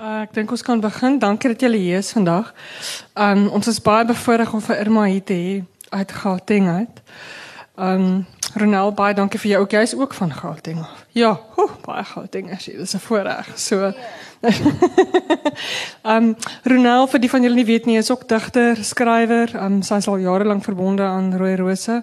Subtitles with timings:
[0.00, 1.18] Uh, ek dink ons kan begin.
[1.20, 2.54] Dankie dat julle hier is vandag.
[3.20, 5.50] Um ons is baie bevoorreg om vir Irma hier te hê
[5.90, 7.02] uit Gauteng uit.
[7.76, 8.06] Um
[8.56, 9.76] Ronel, baie dankie vir jou ook.
[9.76, 10.80] Jy's ook van Gauteng.
[11.12, 12.76] Ja, ho, baie Gauteng as jy.
[12.78, 13.52] Dis 'n voorreg.
[13.58, 13.92] So
[16.04, 16.36] um
[16.70, 19.52] Ronel, vir die van julle nie weet nie, is ook digter, skrywer.
[19.60, 22.00] Um sy is al jare lank verbonde aan Rooi Rose.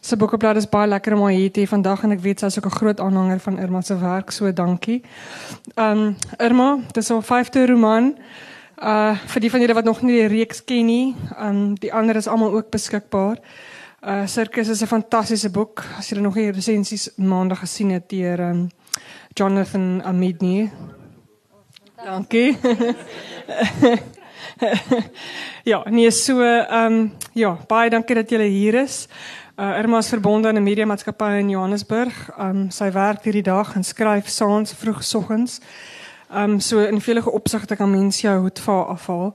[0.00, 2.50] Sy boekeblad is baie lekker om haar hier te hê vandag en ek weet sy
[2.50, 4.30] is ook 'n groot aanhanger van Irma se werk.
[4.30, 5.02] So dankie.
[5.76, 8.14] Um Irma, dis 'n vyfde roman.
[8.76, 12.16] Uh vir die van julle wat nog nie die reeks ken nie, um die ander
[12.16, 13.38] is almal ook beskikbaar.
[14.02, 15.84] Uh Circus is 'n fantastiese boek.
[15.98, 18.70] As julle nog nie resensies maandag gesien het deur um
[19.36, 20.70] Jonathan Amidni.
[22.04, 22.58] Dankie.
[25.62, 29.08] ja, nee so ehm um, ja, baie dankie dat julle hier is.
[29.56, 32.30] Uh Irma is verbonde aan 'n media maatskappy in Johannesburg.
[32.38, 35.60] Ehm um, sy werk hierdie dag en skryf saans vroegoggends.
[36.30, 39.34] Ehm um, so in vele opsigte kan mens jou hoed vir afhaal.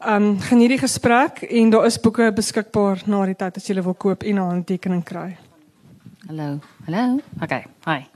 [0.00, 3.82] Ehm um, geniet die gesprek en daar is boeke beskikbaar na die tyd as jy
[3.82, 5.36] wil koop en 'n handtekening kry.
[6.26, 6.58] Hallo.
[6.86, 7.20] Hallo.
[7.42, 7.64] Okay.
[7.84, 8.13] Hi.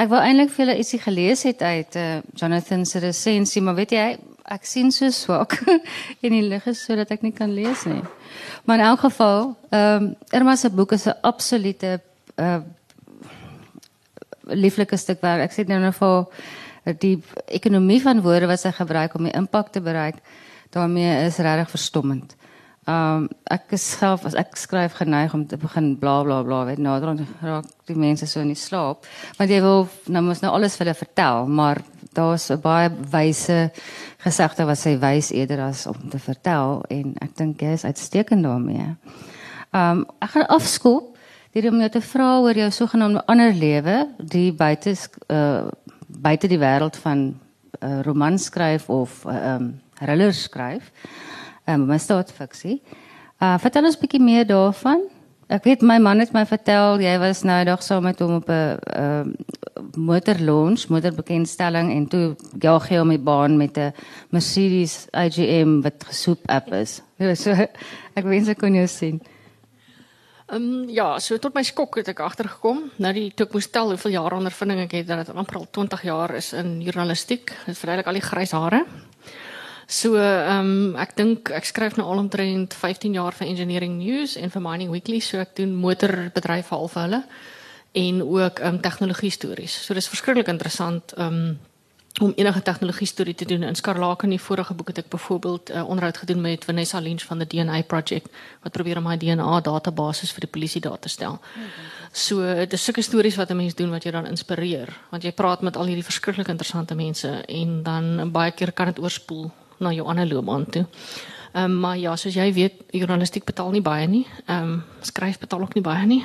[0.00, 4.04] Ek wou eintlik vir julle gelees het uit uh, Jonathan se resensie, maar weet jy,
[4.48, 5.58] ek sien so swak
[6.24, 8.00] en die lig is sodat ek nie kan lees nie.
[8.64, 10.14] Maar in elk geval, ehm um,
[10.76, 12.00] boek is 'n absolute
[12.36, 12.60] uh
[14.96, 15.44] stuk werk.
[15.44, 19.70] Ek sê nou nou vir die ekonomie van woorde wat sy gebruik om die impak
[19.72, 20.16] te bereik,
[20.70, 22.34] daarmee is regtig verstommend.
[22.88, 26.62] Ehm um, ek is self as ek skryf geneig om te begin bla bla bla
[26.64, 29.04] weet nader aan raak die mense so in die slaap.
[29.36, 31.82] Want jy wil nou mos nou alles vir hulle vertel, maar
[32.16, 33.70] daar's 'n baie wyse
[34.24, 38.42] gesegde wat sy wys eerder as om te vertel en ek dink jy is uitstekend
[38.42, 38.96] daarmee.
[39.74, 41.18] Ehm um, ek gaan afskoop
[41.52, 44.96] deur om jou te vra oor jou sogenaamde ander lewe, die buite
[45.28, 45.68] uh
[46.06, 47.38] buite die wêreld van
[47.84, 50.90] uh, romans skryf of ehm uh, um, thriller skryf
[51.74, 52.80] um, misdaadfiksie.
[53.40, 55.06] Uh vertel ons bietjie meer daarvan.
[55.50, 58.48] Ek weet my man het my vertel jy was nou dag saam met hom op
[58.48, 59.24] 'n uh
[59.96, 63.92] motor launch, motor bekendstelling en toe jaag hy om die baan met 'n
[64.30, 67.02] Mercedes AGM wat gesoep app is.
[67.42, 69.20] So ek wens ek kon jou sien.
[70.50, 72.90] Ehm um, ja, so tot my skok het ek agtergekom.
[72.98, 75.66] Nou die toe ek moes tel hoeveel jaar ondervinding ek het dat dit amper al
[75.70, 77.52] 20 jaar is in journalistiek.
[77.66, 78.84] Dit verduidelik al die grys hare.
[79.90, 84.36] So ehm um, ek dink ek skryf nou al omtrent 15 jaar vir Engineering News
[84.38, 87.24] en vir Mining Weekly, so ek doen motorbedryf half hulle
[87.98, 89.74] en ook ehm um, tegnologie stories.
[89.86, 91.58] So dis verskriklik interessant ehm um,
[92.20, 93.62] om enige tegnologie storie te doen.
[93.62, 96.98] In Skarlake in die vorige boek het ek byvoorbeeld 'n uh, onderhoud gedoen met Vanessa
[96.98, 98.30] Lynch van die DNA project
[98.62, 101.40] wat probeer om my DNA database vir die polisie daar te stel.
[102.12, 105.62] So dis sulke stories wat 'n mens doen wat jou dan inspireer, want jy praat
[105.62, 110.06] met al hierdie verskriklik interessante mense en dan baie keer kan dit oorspoel na jou
[110.06, 110.86] ander loopbaan toe.
[111.52, 114.26] Ehm um, maar ja, soos jy weet, journalistiek betaal nie baie nie.
[114.46, 116.20] Ehm um, skryf betaal ook nie baie nie.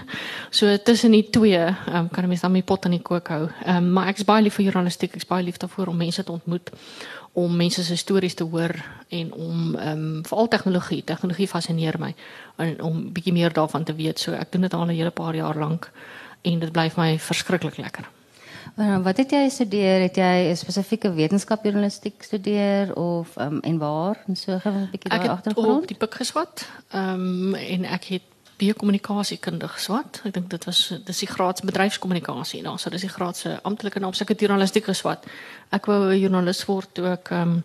[0.50, 3.28] So tussen die twee, ehm um, kan 'n mens dan my pot in die kook
[3.28, 3.50] hou.
[3.66, 5.16] Ehm um, maar ek's baie lief vir journalistiek.
[5.16, 6.70] Ek's baie lief daarvoor om mense te ontmoet,
[7.34, 8.76] om mense se stories te hoor
[9.10, 12.16] en om ehm um, veral tegnologie, tegnologie fascineer my
[12.56, 14.20] en om bietjie meer daarvan te weet.
[14.20, 15.92] So ek doen dit al 'n hele paar jaar lank
[16.42, 18.15] en dit bly vir my verskriklik lekker.
[18.76, 20.02] Uh, wat het jy gestudeer?
[20.02, 24.24] Het jy 'n spesifieke wetenskapjournalistiek gestudeer of um, en waar?
[24.28, 25.68] En so gou 'n bietjie daar agtergrond.
[25.68, 26.68] Ek het op die pik geswat.
[26.90, 28.22] Ehm um, en ek het
[28.58, 30.22] biokommunikasiekunde geswat.
[30.24, 32.62] Ek dink dit was dis die graad bedryfskommunikasie.
[32.62, 34.14] Nou, so dis die graad se amptelike naam.
[34.20, 35.26] Ek het journalistiek geswat.
[35.70, 37.64] Ek wou 'n joernalis word toe ek ehm um,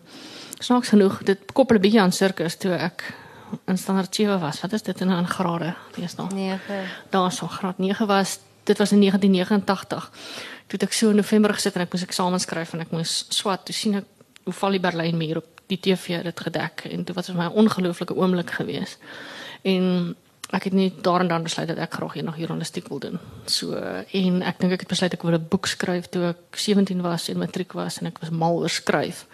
[0.59, 3.13] snaaks genoeg dit koppel 'n bietjie aan sirkus toe ek
[3.65, 4.61] in standaard 7 was.
[4.61, 5.75] Wat is dit in 'n grade?
[5.95, 6.59] Dis nog 9.
[7.09, 8.39] Daar so graad 9 was.
[8.63, 10.11] Dit was in 1989
[10.79, 13.65] toe ek so in November gesit en ek moes eksamen skryf en ek moes swat
[13.65, 14.05] toe sien ek
[14.45, 17.45] hoe val die Berlyn muur op die TV dit gedek en dit was vir my
[17.45, 18.97] 'n ongelooflike oomblik geweest.
[19.63, 20.15] En
[20.51, 23.19] ek het net daarin dan besluit dat ek graag eendag journalistiek wil doen.
[23.45, 23.73] So
[24.11, 27.29] en ek dink ek het besluit ek wil 'n boek skryf toe ek 17 was
[27.29, 29.25] en matriek was en ek was mal oor skryf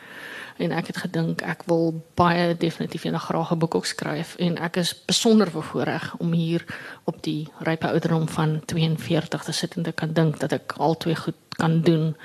[0.57, 4.57] en ek het gedink ek wil baie definitief eendag graag 'n boek ook skryf en
[4.57, 6.65] ek is besonder bevoorreg om hier
[7.04, 10.98] op die rype ouderdom van 42 te sit en te kan dink dat ek al
[10.98, 12.15] twee goed kan doen.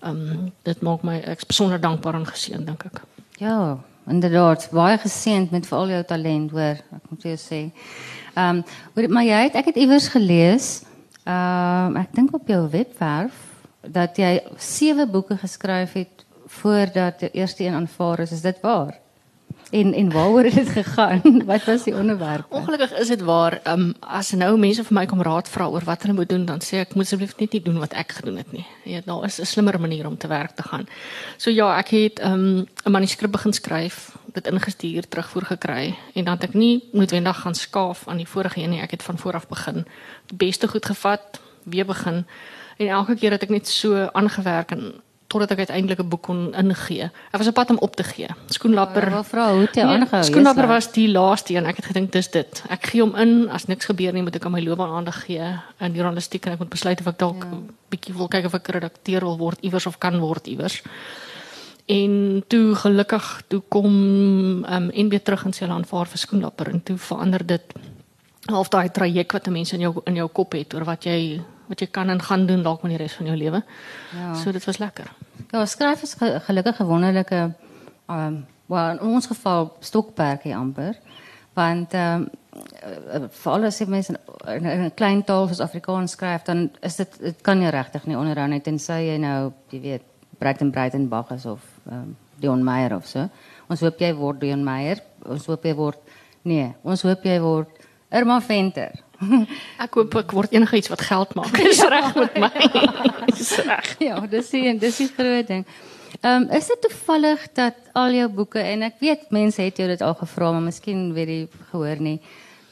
[0.00, 3.02] Ehm um, dit maak my ek besonder dankbaar en geseën dink ek.
[3.38, 3.78] Ja,
[4.08, 7.70] inderdaad, baie geseënd met vir al jou talent hoor, ek moet jou sê.
[8.34, 8.62] Ehm
[8.94, 10.82] um, maar jy het ek het iewers gelees,
[11.24, 13.46] ehm um, ek dink op jou webwerf
[13.80, 18.98] dat jy sewe boeke geskryf het voordat die eerste een aanvaar is, is dit waar?
[19.70, 21.22] En en waaroor het dit gegaan?
[21.46, 22.46] Wat was die onderwerp?
[22.48, 25.84] Ongelukkig is dit waar, ehm um, as nou mense vir my kom raad vra oor
[25.86, 28.40] wat hulle moet doen, dan sê ek moet asseblief net nie doen wat ek gedoen
[28.42, 28.66] het nie.
[28.84, 30.88] Ja, daar is 'n slimmer manier om te werk te gaan.
[31.36, 36.24] So ja, ek het ehm um, 'n manuskrip begin skryf, dit ingestuur, terugvoer gekry en
[36.24, 38.80] dan het ek nie noodwendig gaan skaaf aan die vorige een nie.
[38.80, 39.86] Ek het van voor af begin.
[40.26, 42.26] Die beste goed gevat, weer begin.
[42.76, 46.54] En elke keer het ek net so aangewerk en totdat ek uiteindelik 'n boek kon
[46.54, 47.06] ingee.
[47.30, 48.26] Ek was op pad om op te gee.
[48.46, 49.02] Skoenlapper.
[49.06, 50.20] Ek wil vra hoe het jy aangehou?
[50.20, 51.66] Nee, Skoenlapper was die laaste een.
[51.66, 52.62] Ek het gedink dis dit.
[52.68, 55.46] Ek gee hom in as niks gebeur nie, moet ek aan my loopbaan aandag gee
[55.78, 57.74] in journalistiek en ek moet besluit of ek dalk 'n ja.
[57.90, 60.82] bietjie wil kyk of ek redakteur wil word iewers of kan word iewers.
[61.86, 66.68] En toe gelukkig toe kom ehm um, NB terug in sy land vir vir skoenlapper
[66.68, 67.62] en toe verander dit
[68.46, 71.40] half daai traject wat 'n mens in jou in jou kop het oor wat jy
[71.70, 73.62] wat jy kan en gaan doen dalk met die res van jou lewe.
[74.16, 74.34] Ja.
[74.34, 75.10] So dit was lekker.
[75.50, 77.40] Ja, skryf is gelukkig 'n wonderlike
[78.06, 80.98] ehm um, well, in ons geval stokperdjie amper
[81.54, 84.14] want ehm um, vir alles se mense
[84.46, 88.16] in 'n klein taal soos Afrikaans skryf dan is dit dit kan nie regtig nie
[88.16, 90.02] onderhou net tensy jy nou jy weet
[90.38, 93.28] Breiten Breitenbach is of ehm um, Dion Meyer of so.
[93.68, 95.02] Ons hoop jy word Dion Meyer.
[95.28, 95.98] Ons hoop jy word
[96.48, 97.68] nee, ons hoop jy word
[98.10, 98.96] Irma Venter.
[99.84, 101.52] ek hoop ek word enigiets wat geld maak.
[101.56, 102.50] Dis reg met my.
[103.38, 103.94] Dis reg.
[104.02, 105.64] Ja, dis die dis die groot ding.
[106.20, 109.88] Ehm um, is dit toevallig dat al jou boeke en ek weet mense het jou
[109.88, 112.18] dit al gevra, maar miskien weet jy gehoor nie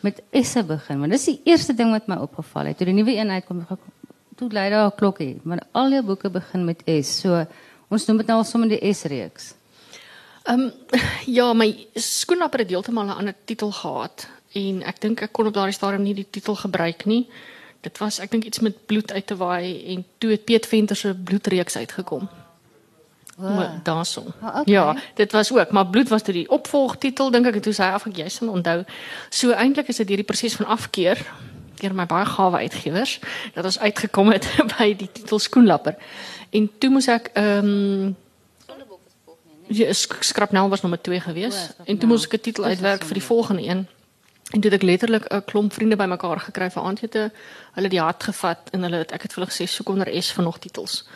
[0.05, 1.01] met esse begin.
[1.03, 2.79] Want dis die eerste ding wat my opgeval het.
[2.79, 3.65] Toe die nuwe een uitkom,
[4.39, 7.21] toe lei daar 'n klokkie, maar al jou boeke begin met S.
[7.21, 7.47] So
[7.89, 9.55] ons noem dit nou al sommer die S reeks.
[10.45, 10.73] Ehm um,
[11.27, 15.55] ja, my skoenlapper het heeltemal 'n ander titel gehad en ek dink ek kon op
[15.55, 17.27] daardie stadium nie die titel gebruik nie.
[17.81, 20.97] Dit was ek dink iets met bloed uit te waai en toe het Piet Venter
[20.97, 22.29] se bloedreeks uitgekom.
[23.39, 23.79] Wow.
[23.83, 24.33] Daarson.
[24.43, 24.63] Oh, okay.
[24.67, 27.87] Ja, dit was ook, maar bloed was toe die opvolgtitel dink ek en toe sê
[27.87, 28.81] hy af ek jy sal onthou.
[29.31, 31.23] So eintlik is dit hierdie proses van afkeer
[31.79, 33.21] deur my baie gawe uitgewers
[33.55, 35.95] dat ons uitgekom het by die titel skoenlapper.
[36.51, 38.17] En toe moes ek ehm um,
[39.69, 41.55] Ja, skrapnel was nommer 2 gewees.
[41.55, 43.87] Oh, en toe moes ek 'n titel uitwerk vir die volgende een.
[44.49, 47.33] En toe het ek letterlik 'n klomp vriende bymekaar gekry vir aandete.
[47.73, 50.23] Hulle het die hart gevat en hulle het ek het vir hulle gesê soek onder
[50.23, 51.09] S van nog titels.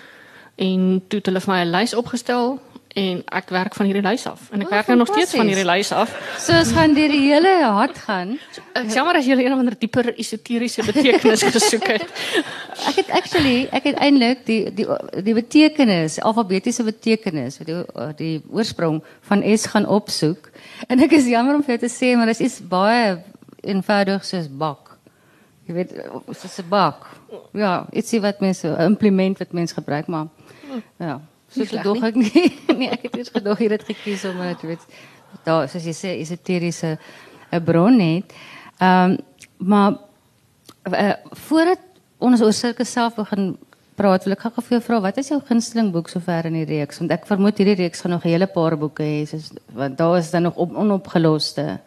[0.55, 2.61] En toe het hulle vir my 'n lys opgestel
[2.95, 4.49] en ek werk van hierdie lys af.
[4.53, 6.13] En ek oh, werk nou nog steeds van hierdie lys af.
[6.43, 8.35] So ons gaan deur die hele hart gaan.
[8.77, 12.05] Ek so, jammer as jy een of ander dieper esoteriese betekenis gesoek het.
[12.91, 14.87] ek het actually ek het eintlik die die
[15.25, 17.81] die betekenis, alfabetiese betekenis, die
[18.21, 19.01] die oorsprong
[19.31, 20.53] van S gaan opsoek.
[20.89, 23.19] En ek is jammer om vir jou te sê, maar dit is baie
[23.63, 24.97] eenvoudig soos bak.
[25.69, 25.93] Jy weet,
[26.35, 27.07] soos 'n bak.
[27.55, 30.27] Ja, ietsie wat mense 'n implement wat mense gebruik, maar
[30.99, 31.21] ja,
[31.53, 32.47] so gedog ek nie.
[32.79, 34.87] nee, ek het net gedog jy het gekies om dit weet
[35.47, 36.99] daar soos jy sê esoteriese
[37.53, 38.33] 'n bron het.
[38.79, 39.19] Ehm um,
[39.63, 39.93] maar
[40.91, 41.15] uh,
[41.47, 41.79] voordat
[42.19, 43.57] ons oor sirkus self begin
[43.95, 46.67] praat, wil ek gou vir jou vra, wat is jou gunsteling boek sover in die
[46.69, 46.99] reeks?
[47.03, 50.19] Want ek vermoed hierdie reeks gaan nog 'n hele paar boeke hê, soos want daar
[50.19, 51.81] is dan nog op, onopgeloste.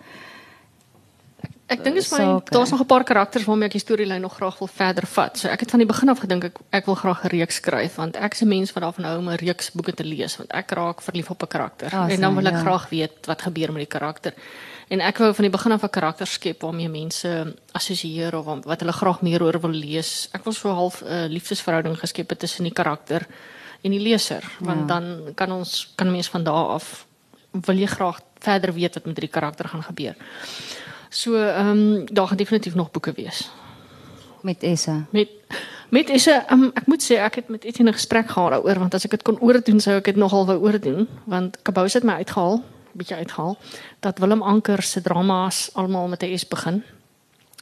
[1.65, 4.57] Ek dink is my daar's nog 'n paar karakters waarmee ek die storielyn nog graag
[4.59, 5.37] wil verder vat.
[5.37, 7.95] So ek het van die begin af gedink ek ek wil graag 'n reeks skryf
[7.95, 10.51] want ek is 'n mens wat daarvan hou om 'n reeks boeke te lees want
[10.51, 12.59] ek raak verlief op 'n karakter awesome, en dan wil ek ja.
[12.59, 14.33] graag weet wat gebeur met die karakter.
[14.89, 18.79] En ek wou van die begin af 'n karakter skep waarmee mense assosieer of wat
[18.79, 20.29] hulle graag meer oor wil lees.
[20.33, 23.27] Ek wil so half 'n uh, liefdesverhouding geskep het tussen die karakter
[23.81, 24.85] en die leser, want ja.
[24.85, 27.05] dan kan ons kan mense van daardie af
[27.51, 30.15] wil jy graag verder weet wat met die karakter gaan gebeur.
[31.15, 33.51] So ehm um, daar gaan definitief nog boeke wees.
[34.41, 35.05] Met Essa.
[35.09, 35.29] Met
[35.89, 38.93] met Essa, um, ek moet sê ek het met Etienne 'n gesprek gehad daaroor want
[38.93, 42.13] as ek dit kon oordoen sou ek dit nogal wou oordoen want Kabous het my
[42.13, 43.57] uitgehaal bietjie uithaal
[43.99, 46.83] dat Willem Anker se drama's almal met 'n S begin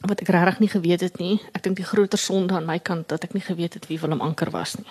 [0.00, 1.40] wat ek regtig nie geweet het nie.
[1.52, 4.20] Ek dink die groter sonde aan my kant dat ek nie geweet het wie Willem
[4.20, 4.86] Anker was nie.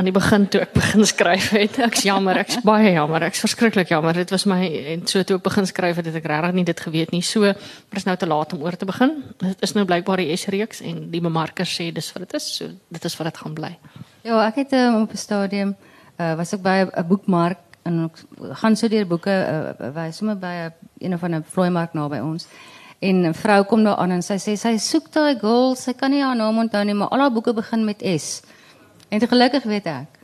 [0.00, 3.90] Aan die begin toe ek begin skryf het, ek's jammer, ek's baie jammer, ek's verskriklik
[3.92, 4.16] jammer.
[4.16, 4.56] Dit was my
[4.94, 7.20] en so toe ek begin skryf het, het ek regtig nie dit geweet nie.
[7.20, 9.12] So, maar is nou te laat om oor te begin.
[9.42, 12.46] Dit is nou blykbaar die S-reeks en die bemarkers sê dis wat dit is.
[12.62, 13.70] So, dit is wat dit gaan bly.
[14.24, 15.74] Ja, ek het um, op 'n stadium
[16.16, 18.22] uh, was ek by 'n boekmark en ek
[18.62, 20.72] gaan so deur boeke uh, wys sommer by 'n
[21.04, 22.48] een of ander vloeimark naby ons.
[23.00, 26.10] En 'n vrou kom daar aan en sy sê sy soek daai girl, sy kan
[26.10, 28.40] nie haar naam onthou nie, maar al haar boeke begin met S.
[29.10, 30.18] En gelukkig weet ek.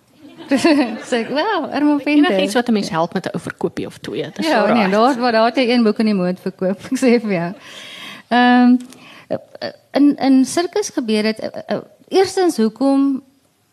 [1.08, 3.98] sê ek, "Wel, Irma vind dit." Iets wat 'n mens help met 'n oorverkoopie of
[3.98, 4.30] twee.
[4.34, 6.98] Dis ja, so nee, daar waar daar het een boek in die moed verkoop, ek
[6.98, 7.52] sê vir jou.
[8.28, 8.78] Ehm um,
[9.92, 13.22] in in sirkus gebeur dit uh, uh, eerstens hoekom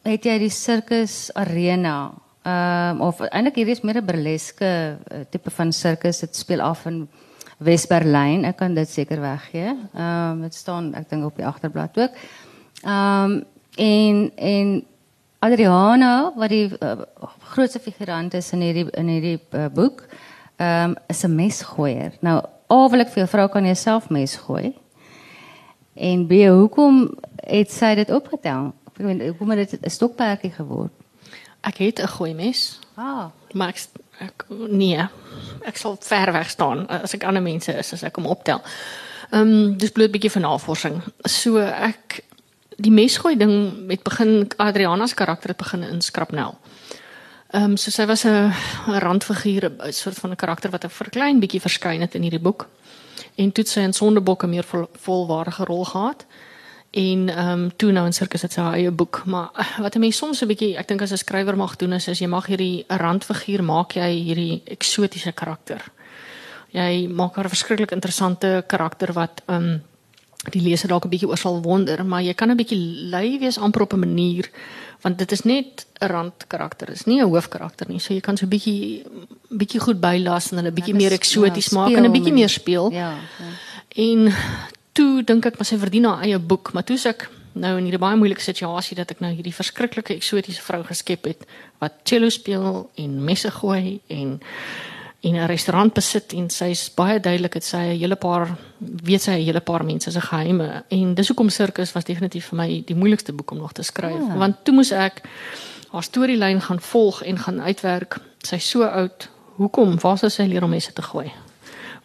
[0.02, 2.12] het jy die sirkus arena
[2.44, 6.20] Ehm um, of eintlik hierdie is meer 'n burleske uh, tipe van sirkus.
[6.20, 7.08] Dit speel af in
[7.58, 8.44] Wes-Berlyn.
[8.44, 9.72] Ek kan dit seker weggee.
[9.94, 12.12] Ehm um, dit staan ek dink op die agterblad ook.
[12.84, 13.44] Ehm um,
[13.76, 14.84] en en
[15.44, 17.04] Adriana wat die uh,
[17.52, 20.06] grootste figurant is in hierdie in hierdie uh, boek,
[20.58, 22.14] ehm um, is 'n mesgooier.
[22.22, 24.74] Nou, A wil ek vir jou vra kan jy self mes gooi?
[25.94, 27.12] En B hoekom
[27.44, 28.72] het sy dit opgetel?
[28.94, 30.92] Ek weet hoekom het dit 'n stokperdjie geword?
[31.62, 32.80] Ek het 'n gooi mes.
[32.96, 33.80] Ah, Maar ek,
[34.20, 34.98] ek nee,
[35.62, 38.62] ek sal ver weg staan as ek ander mense is as ek hom optel.
[39.32, 41.02] Ehm um, dis bloot 'n bietjie van navorsing.
[41.26, 42.24] So ek
[42.78, 46.58] die mesgooi ding met begin Adriana se karakter het begin in Skrapnel.
[47.54, 48.52] Ehm um, so sy was 'n
[48.88, 52.40] randfiguur, 'n soort van 'n karakter wat 'n vir klein bietjie verskyn het in hierdie
[52.42, 52.68] boek.
[53.36, 56.26] En toe sy in Sondebok 'n meer vol, volwaardige rol gehad.
[56.92, 59.96] En ehm um, toe nou in sirkus het sy haar eie boek, maar eh, wat
[59.96, 62.28] 'n mens soms 'n bietjie, ek dink as 'n skrywer mag doen is, is jy
[62.28, 65.82] mag hierdie randfiguur maak jy hierdie eksotiese karakter.
[66.70, 69.84] Jy maak haar 'n verskriklik interessante karakter wat ehm um,
[70.52, 73.58] die leser dalk 'n bietjie oor sal wonder, maar jy kan 'n bietjie lui wees
[73.58, 74.50] amper op 'n manier
[75.02, 78.00] want dit is net 'n randkarakter, is nie 'n hoofkarakter nie.
[78.00, 79.04] So jy kan so 'n bietjie
[79.50, 82.50] bietjie goed bylas en hulle bietjie Ja, meer eksoties ja, maak en 'n bietjie meer
[82.50, 82.92] speel.
[82.92, 83.10] ja.
[83.40, 83.52] ja.
[83.96, 84.34] En
[84.92, 88.02] toe dink ek maar sy verdien haar eie boek, maar toe ek nou in hierdie
[88.02, 91.46] baie moeilike situasie dat ek nou hierdie verskriklike eksotiese vrou geskep het
[91.84, 94.40] wat cello speel en messe gooi en
[95.24, 99.32] en 'n restaurant besit en sy's baie duidelik het sy 'n hele paar weet sy
[99.32, 102.96] 'n hele paar mense se geheime en dis hoekom sirkus was definitief vir my die
[102.96, 104.38] moeilikste boek om nog te skryf Ja.
[104.38, 105.22] want toe moes ek
[105.92, 110.64] haar storielyn gaan volg en gaan uitwerk sy's so oud hoekom waar sou sy leer
[110.64, 111.32] om messe te gooi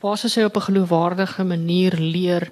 [0.01, 2.51] waar sou sy op 'n geloofwaardige manier leer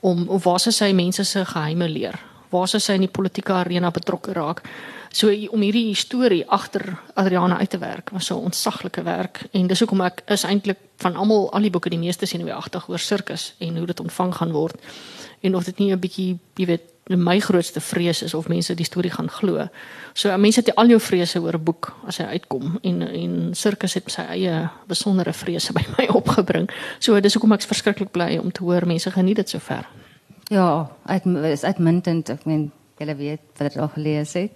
[0.00, 2.18] om of waar sou sy mense se geheime leer?
[2.50, 4.62] Waar sou sy in die politieke arena betrokke raak?
[5.12, 9.66] So om hierdie storie agter Adriana uit te werk was so 'n ontsaglike werk en
[9.66, 13.54] dis hoekom ek is eintlik van almal al die boeke die meeste senuweeagtig oor sirkus
[13.58, 14.76] en hoe dit ontvang gaan word
[15.40, 16.82] en of dit nie 'n bietjie, jy weet,
[17.16, 19.68] my grootste vrees is of mense die storie gaan glo.
[20.12, 23.94] So mense het al jou vrese oor 'n boek as hy uitkom en en sirkus
[23.94, 26.70] het sy eie besondere vrese by my opgebring.
[26.98, 29.88] So dis hoekom ek verskriklik bly om te hoor mense geniet dit sover.
[30.50, 32.28] Ja, uit is uitmuntend.
[32.28, 34.52] Ek meen, julle weet wat ek al gelees het.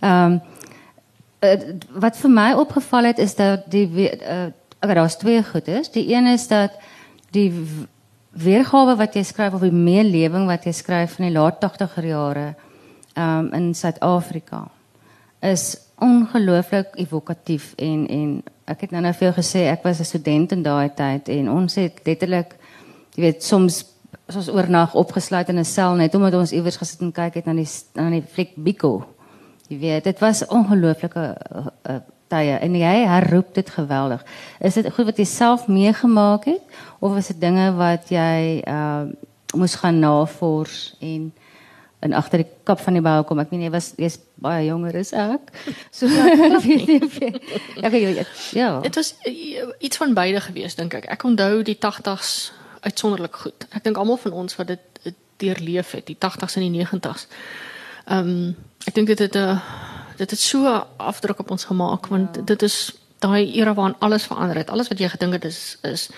[0.00, 0.40] Ehm um,
[2.04, 4.50] wat vir my opgeval het is dat die uh,
[4.82, 5.88] okay, daar's twee goedes.
[5.90, 6.76] Die een is dat
[7.32, 7.48] die
[8.30, 12.46] weergawe wat jy skryf of die meelewing wat jy skryf van die laat 80er jare
[13.16, 14.66] um, in Suid-Afrika
[15.40, 20.04] is ongelooflik evokatief en en ek het nou nou vir jou gesê ek was 'n
[20.04, 22.54] student in daai tyd en ons het letterlik
[23.16, 23.84] jy weet soms
[24.28, 27.52] soos oornag opgesluit in 'n sel net omdat ons iewers gesit en kyk het na
[27.54, 29.06] die na die fliek Biko.
[29.68, 31.98] Jy weet, dit was ongelooflike uh, uh,
[32.28, 34.24] tye en jy herroep dit geweldig.
[34.60, 36.62] Is dit goed wat jy self meegemaak het
[37.00, 39.06] of is dit dinge wat jy uh
[39.54, 41.32] moes gaan navors en
[42.00, 43.38] en agter die kap van die bou kom.
[43.38, 45.50] Ek meen jy was jy's baie jonger as ek.
[45.92, 46.06] So
[46.64, 47.40] weet jy of jy-
[47.76, 48.80] ja, okay, ja.
[48.80, 51.04] Dit was uh, iets van beide gewees dink ek.
[51.10, 53.66] Ek onthou die 80s uitsonderlik goed.
[53.70, 57.26] Ek dink almal van ons wat dit deurleef het, die 80s en die 90s.
[58.06, 58.56] Ehm um,
[58.88, 59.60] ek dink dit het 'n
[60.16, 62.42] dit het so 'n afdruk op ons gemaak want ja.
[62.42, 64.70] dit is daai era waarin alles verander het.
[64.70, 66.08] Alles wat jy gedink het is is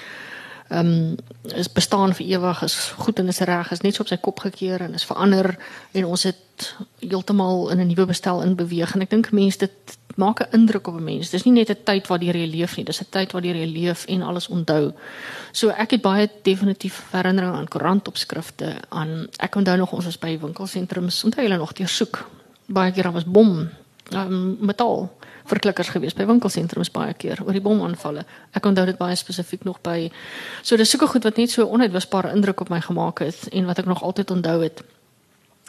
[0.68, 4.08] ehm um, is bestaan vir ewig, is goed en is reg, is net so op
[4.08, 5.56] sy kop gekeer en is verander
[5.92, 9.98] en ons het heeltemal in 'n nuwe bestel in beweeg en ek dink mense dit
[10.16, 11.30] maak 'n indruk op 'n mens.
[11.30, 14.04] Dis nie net 'n tyd waardeur jy leef nie, dis 'n tyd waardeur jy leef
[14.06, 14.92] en alles onthou.
[15.52, 20.38] So ek het baie definitief herinneringe aan koerantopskrifte, aan ek onthou nog ons was by
[20.38, 22.28] winkelsentrums, onthou julle nog deursoek.
[22.66, 23.68] Baie daar was bom,
[24.14, 25.10] um, metaal
[25.44, 28.24] verklikkers gewees by winkelsentrums baie keer oor die bomaanvalle.
[28.56, 30.10] Ek onthou dit baie spesifiek nog by
[30.62, 33.82] so dis sulke goed wat net so onuitwisbare indruk op my gemaak het en wat
[33.82, 34.82] ek nog altyd onthou het.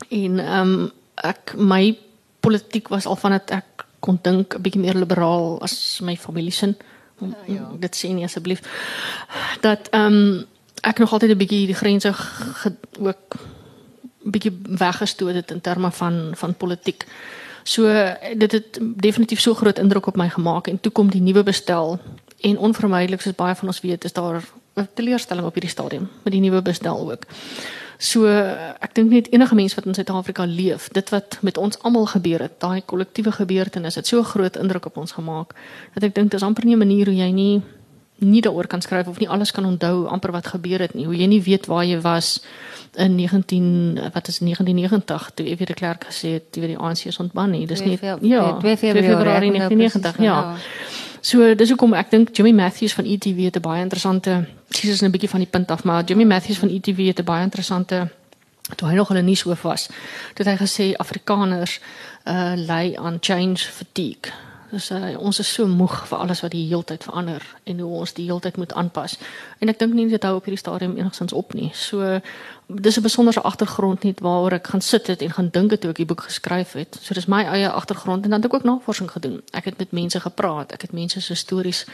[0.10, 0.92] En ehm um,
[1.24, 1.98] ek my
[2.44, 6.52] politiek was al van dit ek kon dink 'n bietjie meer liberaal as my familie
[6.52, 6.76] sin.
[7.20, 7.72] Ja, ja.
[7.80, 8.62] Dit sê nie asseblief
[9.62, 10.46] dat ehm um,
[10.82, 12.12] ek nog altyd 'n bietjie die grense
[13.00, 13.38] ook
[14.24, 17.06] bietjie weggestoot het in terme van van politiek.
[17.64, 17.88] So
[18.36, 22.00] dit het definitief so groot indruk op my gemaak en toe kom die nuwe bestel
[22.40, 24.44] en onvermydelik soos baie van ons weet is daar
[24.76, 27.24] 'n teleurstelling op hierdie stadium met die nuwe bestel ook.
[27.98, 32.06] So ek dink net enige mens wat in Suid-Afrika leef, dit wat met ons almal
[32.06, 35.54] gebeur het, daai kollektiewe gebeurtenis het so groot indruk op ons gemaak
[35.94, 37.62] dat ek dink dis amper nie 'n manier hoe jy nie
[38.24, 41.06] nie daaroor kan skryf of nie alles kan onthou amper wat gebeur het nie.
[41.06, 42.44] Hoe jy nie weet waar jy was
[42.96, 45.66] in 19 wat is 1990 toe F.W.
[45.66, 47.66] de Klerk gesê het jy weet die ANC is ontban nie.
[47.68, 50.24] Dis nie ja, 2 Februarie 1990 ja.
[50.24, 50.58] ja.
[51.24, 55.02] So dis hoekom ek dink Jimmy Matthews van ETV het 'n baie interessante sies is
[55.02, 58.12] 'n bietjie van die punt af, maar Jimmy Matthews van ETV het 'n baie interessante
[58.76, 59.88] toe hy nog hulle nuushoof was.
[60.34, 61.80] Toe het hy gesê Afrikaners
[62.28, 64.32] uh ly aan change fatigue.
[64.74, 68.14] Dus uh, ons is so moeg vir alles wat die heeltyd verander en hoe ons
[68.14, 69.18] die heeltyd moet aanpas.
[69.60, 71.70] En ek dink nie dit hou op hierdie stadium enigstens op nie.
[71.74, 72.20] So
[72.68, 75.90] dis 'n besonderse agtergrond net waaroor ek gaan sit het en gaan dink het toe
[75.90, 76.98] ek die boek geskryf het.
[77.02, 79.42] So dis my eie agtergrond en dan het ek ook navorsing gedoen.
[79.52, 80.72] Ek het met mense gepraat.
[80.72, 81.86] Ek het mense se stories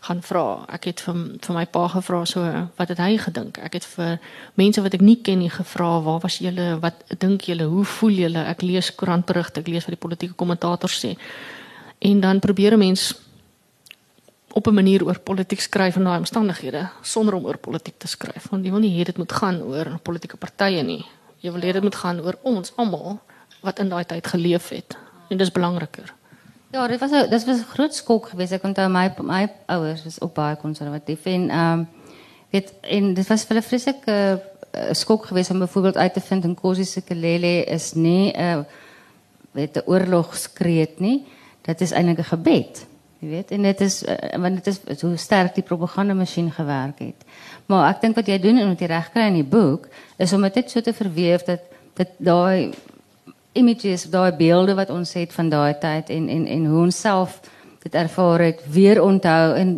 [0.00, 0.64] gaan vra.
[0.68, 3.58] Ek het vir vir my pa gevra so wat het hy gedink?
[3.58, 4.18] Ek het vir
[4.54, 6.78] mense wat ek nie ken nie gevra, "Waar was julle?
[6.80, 7.64] Wat dink julle?
[7.64, 11.16] Hoe voel julle?" Ek lees koerantberigte, ek lees wat die politieke kommentators sê.
[11.98, 13.14] En dan probeer 'n mens
[14.52, 18.48] op 'n manier oor politiek skryf in daai omstandighede sonder om oor politiek te skryf.
[18.50, 21.04] Want jy wil nie hê dit moet gaan oor politieke partye nie.
[21.38, 23.20] Jy wil hê dit moet gaan oor ons almal
[23.62, 24.96] wat in daai tyd geleef het.
[25.28, 26.14] En dis belangriker.
[26.72, 28.52] Ja, dit was 'n dit was 'n groot skok geweest.
[28.52, 31.88] Ek onthou my my ouers was ook baie konservatief en ehm um,
[32.50, 34.42] weet en dit was vir hulle vreeslike
[34.74, 38.40] uh, skok geweest om byvoorbeeld uit te vind en Kosi se Kelele is nie 'n
[38.40, 38.64] uh,
[39.52, 41.26] weet 'n oorlogskreet nie
[41.62, 42.86] dat is eintlik 'n gebed.
[43.22, 46.98] Jy weet, en dit is uh, want dit is hoe sterk die propaganda masjien gewerk
[46.98, 47.26] het.
[47.70, 49.86] Maar ek dink wat jy doen en wat jy regkry in die boek
[50.18, 52.72] is om dit so te verweef dat dat daai
[53.52, 57.38] images, daai beelde wat ons het van daai tyd en en en hoe ons self
[57.84, 59.70] dit ervaar het weer onthou en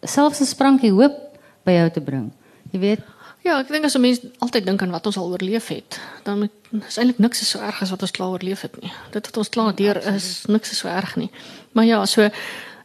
[0.00, 1.20] selfs 'n sprankie hoop
[1.68, 2.32] by jou te bring.
[2.72, 3.04] Jy weet,
[3.46, 6.38] Ja, ek dink as 'n mens altyd dink aan wat ons al oorleef het, dan
[6.38, 6.50] moet,
[6.88, 8.92] is eintlik niks so erg as wat ons klaar oorleef het nie.
[9.10, 11.30] Dit wat ons klaar deur is, niks is so erg nie.
[11.72, 12.30] Maar ja, so eh,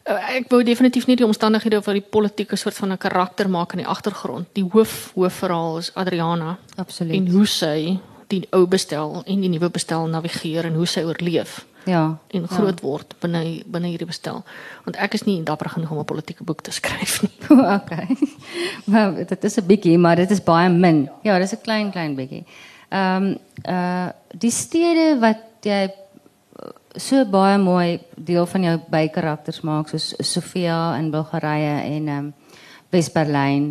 [0.04, 3.78] ek wou definitief nie die omstandighede of die politieke soort van 'n karakter maak in
[3.78, 4.46] die agtergrond.
[4.52, 6.58] Die hoof hoofverhaal is Adriana.
[6.76, 7.14] Absoluut.
[7.14, 11.66] En hoe sy die ou bestel en die nuwe bestel navigeer en hoe sy oorleef
[11.84, 12.86] ja en groot ja.
[12.86, 14.42] word binne binne hierdie bestel
[14.84, 17.34] want ek is nie dapper genoeg om 'n politieke boek te skryf nie.
[17.78, 18.16] okay.
[18.84, 21.08] Maar dit is 'n bietjie, maar dit is baie min.
[21.22, 22.44] Ja, dis 'n klein klein bietjie.
[22.88, 25.90] Ehm um, uh die stede wat jy
[26.96, 32.32] so baie mooi deel van jou bykarakters maak soos Sofia in Bulgarië en ehm um,
[32.92, 33.70] Wes-Berlyn.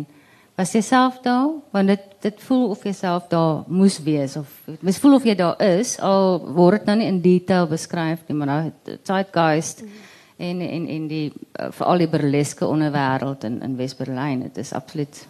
[0.58, 1.48] Was jy self daar?
[1.70, 5.34] Want dit dit voel of jy self daar moes wees of mens voel of jy
[5.38, 9.88] daar is al word dit nou nie in detail beskryf nie, maar nou zeitgeist mm
[9.88, 10.48] -hmm.
[10.48, 14.42] en en en die uh, veral die burleske onderwêreld in in Wes-Berlyn.
[14.42, 15.26] Dit is absoluut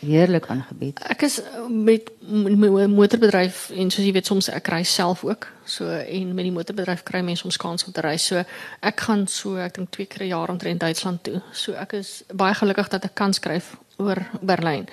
[0.00, 1.00] heerlik aangebied.
[1.08, 5.48] Ek is uh, met my motorbedryf en soos jy weet soms ek ry self ook.
[5.64, 8.26] So en met die motorbedryf kry mense soms kans om te reis.
[8.26, 8.42] So
[8.80, 11.42] ek gaan so ek dink twee keer 'n jaar omtrent Duitsland toe.
[11.52, 14.88] So ek is baie gelukkig dat ek kan skryf oor Berlyn.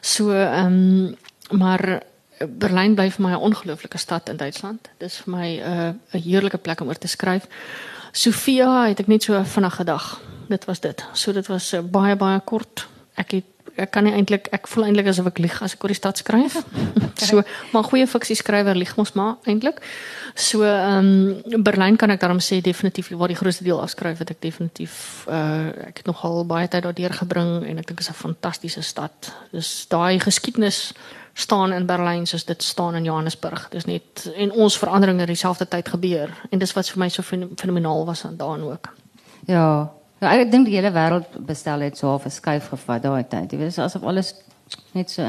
[0.00, 1.16] So ehm um,
[1.50, 2.02] maar
[2.38, 4.88] Berlyn bly vir my 'n ongelooflike stad in Duitsland.
[4.98, 7.46] Dis vir my 'n uh, 'n heerlike plek om oor te skryf.
[8.12, 10.20] Sofia het ek net so vinnig gedag.
[10.48, 11.04] Dit was dit.
[11.12, 12.86] So dit was uh, baie baie kort.
[13.14, 13.44] Ek het
[13.78, 16.20] ek kan nie eintlik ek voel eintlik asof ek lieg as ek oor die stad
[16.20, 16.56] skryf.
[17.28, 19.80] so maar goeie fiksie skrywer lieg mos maar eintlik.
[20.34, 21.12] So ehm
[21.44, 25.26] um, Berlyn kan ek daarom sê definitief waar die grootste deel afskryf het ek definitief
[25.26, 29.32] uh ek het nogal baie tyd daardeur gebring en ek dink is 'n fantastiese stad.
[29.52, 30.92] Dis daai geskiedenis
[31.34, 33.68] staan in Berlyn soos dit staan in Johannesburg.
[33.70, 38.06] Dis net en ons veranderinge dieselfde tyd gebeur en dis wat vir my so fenomenaal
[38.06, 38.90] was aan daan ook.
[39.46, 43.52] Ja, Ja, ek dink die hele wêreld bestel het so 'n verskuif gevat daai tyd.
[43.52, 44.34] Jy weet asof alles
[44.92, 45.22] net so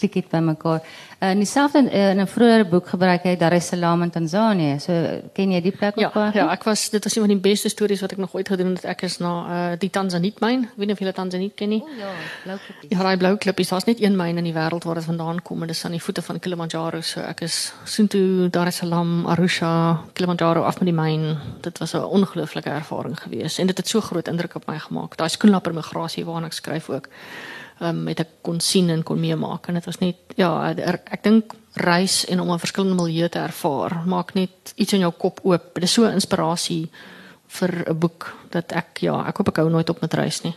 [0.00, 0.80] ingeklik het by mekaar.
[1.20, 4.78] Uh, in dieselfde uh, in 'n vroeëre boek gebruik hy Dar es Salaam in Tanzanië.
[4.80, 4.92] So
[5.32, 6.32] ken jy die plek ja, ook baie?
[6.34, 8.74] Ja, ek was dit was een van die beste stories wat ek nog ooit gedoen
[8.74, 8.84] het.
[8.84, 9.32] Ek is na
[9.72, 10.64] uh, die Tanzaniet myn.
[10.64, 11.82] Ek weet nie of julle Tanzaniet ken nie.
[11.82, 12.08] O ja,
[12.44, 12.90] blou klippies.
[12.90, 13.68] Ja, daai blou klippies.
[13.68, 15.92] Daar's net een myn in die wêreld waar dit vandaan kom en dit is aan
[15.92, 17.00] die voete van Kilimanjaro.
[17.00, 21.36] So ek is soontoe Dar es Salaam, Arusha, Kilimanjaro af met die myn.
[21.60, 25.16] Dit was 'n ongelooflike ervaring geweest en dit het so groot indruk op my gemaak.
[25.16, 27.08] Daai skoenlapper migrasie waarna ek skryf ook
[27.80, 29.68] um, met ek kon sien en kon meemaak.
[29.68, 33.38] En dit was net ja er, ek dink reis en om 'n verskillende milieu te
[33.38, 35.74] ervaar maak net iets in jou kop oop.
[35.74, 36.90] Dit is so inspirasie
[37.46, 40.56] vir 'n boek dat ek ja ek hoop ek hou nooit op met reis nie.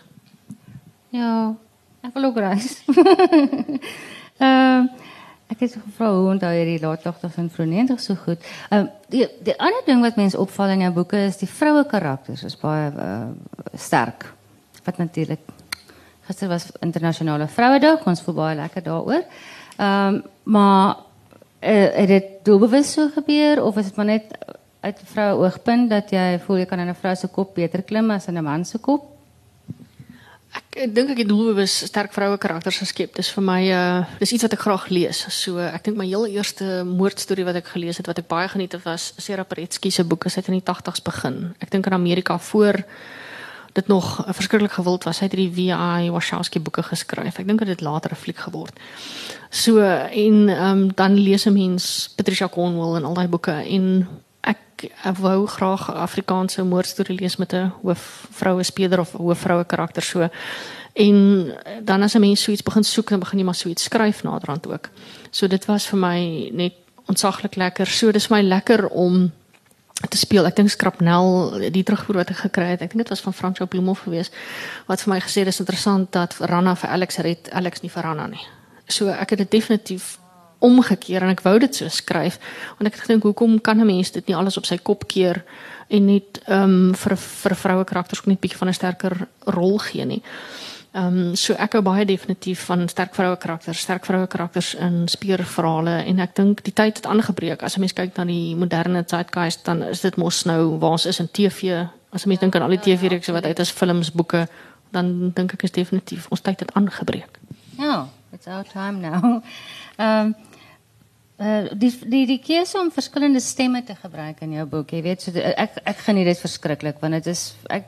[1.09, 1.55] Ja
[2.01, 2.83] ek wil ook reis.
[4.38, 4.88] Ehm uh,
[5.53, 8.39] ek het gevra hoe onthou jy die laatdagters in Vroeg so goed?
[8.69, 11.86] Ehm uh, die die ander ding wat mense opval in jou boeke is die vroue
[11.86, 13.27] karakters is baie uh,
[13.75, 14.33] sterk.
[14.83, 15.39] Wat natuurlik
[16.27, 19.23] Gister was internasionale Vrouedag, ons voel baie lekker daaroor.
[19.77, 20.97] Ehm um, maar
[21.63, 24.23] uh, het dit doelbewus so gebeur of is dit maar net
[24.79, 27.81] uit 'n vroue oogpunt dat jy voel jy kan in 'n vrou se kop beter
[27.81, 29.13] klim as in 'n man se kop?
[30.73, 33.15] Ek dink ek het doelbewus sterk vroue karakters geskep.
[33.15, 35.25] Dis vir my uh dis iets wat ek graag lees.
[35.29, 38.71] So ek dink my heel eerste moordstorie wat ek gelees het wat ek baie geniet
[38.71, 41.55] het was Sarah Paretsky se boek as hy in die 80's begin.
[41.59, 42.83] Ek dink in Amerika voor
[43.73, 45.19] dit nog verskriklik gewild was.
[45.19, 46.09] Hy het die V.I.
[46.12, 47.39] Wachowski boeke geskryf.
[47.39, 48.79] Ek dink dit het later 'n fliek geword.
[49.49, 54.07] So en ehm um, dan lees 'n mens Patricia Cornwell en al daai boeke en
[54.41, 60.01] ek, ek wou graag 'n Afrikaanse moordstorie lees met 'n hoofvroue speler of hoofvroue karakter
[60.01, 60.29] so.
[60.93, 61.47] En
[61.83, 64.23] dan as 'n mens so iets begin soek, dan begin jy maar so iets skryf
[64.23, 64.89] naderhand ook.
[65.29, 66.73] So dit was vir my net
[67.05, 67.88] ontsaglik lekker.
[67.88, 69.31] So dis my lekker om
[70.10, 70.45] te speel.
[70.45, 73.65] Ek dink Skrapnel, die terugvoer wat ek gekry het, ek dink dit was van Franco
[73.65, 74.34] Bloemhof geweest
[74.89, 78.03] wat vir my gesê het dis interessant dat Ranna vir Alex red, Alex nie vir
[78.03, 78.43] Ranna nie.
[78.88, 80.17] So ek het dit definitief
[80.63, 82.39] omgekeer en ek wou dit so skryf
[82.77, 85.43] want ek het gedink hoekom kan 'n mens dit nie alles op sy kop keer
[85.89, 90.06] en net ehm um, vir vir vroue karakters net bietjie van 'n sterker rol gee
[90.06, 90.23] nie.
[90.93, 95.08] Ehm um, so ek hou baie definitief van sterk vroue karakters, sterk vroue karakters in
[95.10, 97.63] speurverhale en ek dink die tyd het aangebreek.
[97.65, 101.19] As 'n mens kyk na die moderne zeitgeist dan is dit mos nou waar is
[101.19, 101.88] in TV.
[102.12, 104.47] As 'n mens dink aan al die TV-reekse wat uit is, films, boeke,
[104.91, 107.39] dan dink ek is definitief ons tyd het aangebreek.
[107.77, 109.41] Ja, it's our time now.
[109.97, 110.34] Ehm
[111.39, 114.91] uh, die die die om verskillende stemme te gebruik in jou boek.
[114.91, 117.84] Jy weet so ek ek geniet dit verskriklik want dit is ek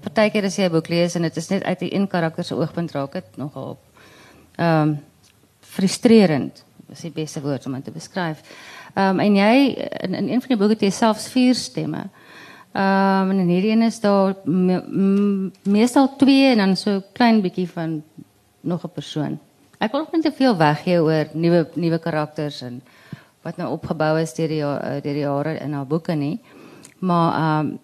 [0.00, 2.54] partykeer as jy 'n boek lees en dit is net uit die een karakter se
[2.54, 3.78] oogpunt raak dit nogal
[4.56, 4.98] ehm um,
[5.60, 6.64] frustrerend.
[6.88, 8.42] Dis die beste woord om dit te beskryf.
[8.94, 12.08] Ehm um, en jy in, in een van die boeke het jy selfs vier stemme.
[12.72, 17.40] Ehm um, en in hierdie een is daar me, meestal twee en dan so klein
[17.40, 18.02] bietjie van
[18.60, 19.38] nog 'n persoon.
[19.78, 22.82] Ek wil net te veel weggee oor nuwe nuwe karakters en
[23.42, 26.40] wat nou opgebou is deur die eh, deur die jare in haar boeke nie.
[26.98, 27.78] Maar ehm um,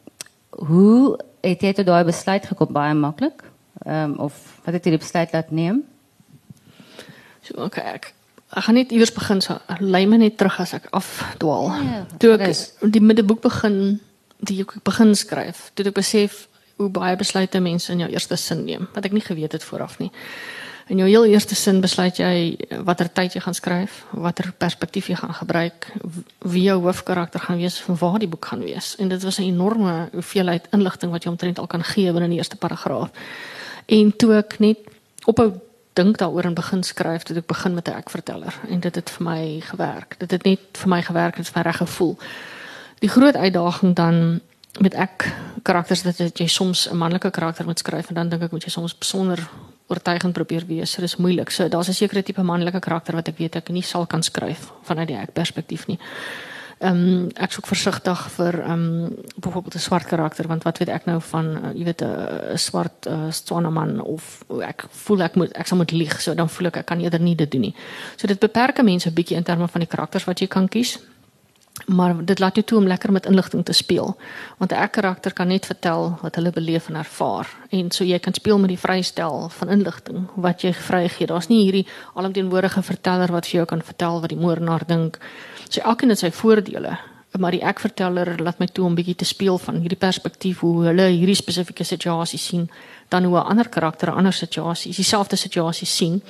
[0.66, 3.44] hoe het jy tot daai besluit gekom baie maklik?
[3.85, 5.82] Ehm um, of wat het jy die besluit laat neem?
[7.46, 8.12] So okay, ek
[8.56, 11.70] ek gaan net iewers begin so lei my net terug as ek afdwaal.
[11.70, 12.72] Ja, ja, toe ek is.
[12.80, 14.00] die met die boek begin
[14.38, 18.64] die ek begin skryf, toe ek besef hoe baie besluite mense in jou eerste sin
[18.64, 20.11] neem wat ek nie geweet het vooraf nie.
[20.87, 25.16] In jou heel eerste sin besluit jy watter tyd jy gaan skryf, watter perspektief jy
[25.18, 25.88] gaan gebruik,
[26.46, 28.92] wie jou hoofkarakter gaan wees, van waar die boek gaan wees.
[29.03, 32.38] En dit was 'n enorme hoeveelheid inligting wat jy omtrent al kan gee binne die
[32.38, 33.11] eerste paragraaf.
[33.87, 34.79] En toe ek net
[35.25, 35.61] ophou
[35.92, 39.25] dink daaroor en begin skryf, het ek begin met 'n ek-verteller en dit het vir
[39.25, 40.14] my gewerk.
[40.18, 42.16] Dit het net vir my gewerk, dit het my reg gevoel.
[42.99, 44.40] Die groot uitdaging dan
[44.79, 48.51] met ek karakters dat jy soms 'n manlike karakter moet skryf en dan dink ek
[48.51, 49.49] moet jy soms besonder
[49.87, 50.90] oortuigend probeer wees.
[50.92, 51.51] So dis moeilik.
[51.51, 54.72] So daar's 'n sekere tipe manlike karakter wat ek weet ek nie sal kan skryf
[54.83, 55.99] vanuit die ek perspektief nie.
[56.79, 60.88] Ehm um, ek sou versigtig vir ehm um, byvoorbeeld 'n swart karakter want wat weet
[60.88, 65.35] ek nou van uh, jy weet 'n swart uh, swane man of ek voel ek
[65.35, 67.61] moet ek sal moet lieg so dan voel ek ek kan eerder nie dit doen
[67.61, 67.75] nie.
[68.16, 70.99] So dit beperk mense 'n bietjie in terme van die karakters wat jy kan kies
[71.87, 74.17] maar dit laat jou toe om lekker met inligting te speel.
[74.59, 77.49] Want 'n karakter kan net vertel wat hulle beleef en ervaar.
[77.71, 81.27] En so jy kan speel met die vrystel van inligting wat jy vrygee.
[81.27, 85.19] Daar's nie hierdie alomteenwoordige verteller wat vir jou kan vertel wat die moordenaar dink.
[85.69, 86.99] So elkeen het sy voordele
[87.39, 90.87] maar die ek verteller laat my toe om bietjie te speel van hierdie perspektief hoe
[90.89, 92.71] hulle hierdie spesifieke situasie sien
[93.09, 96.23] dan hoe 'n ander karakter 'n ander situasie dieselfde situasie sien.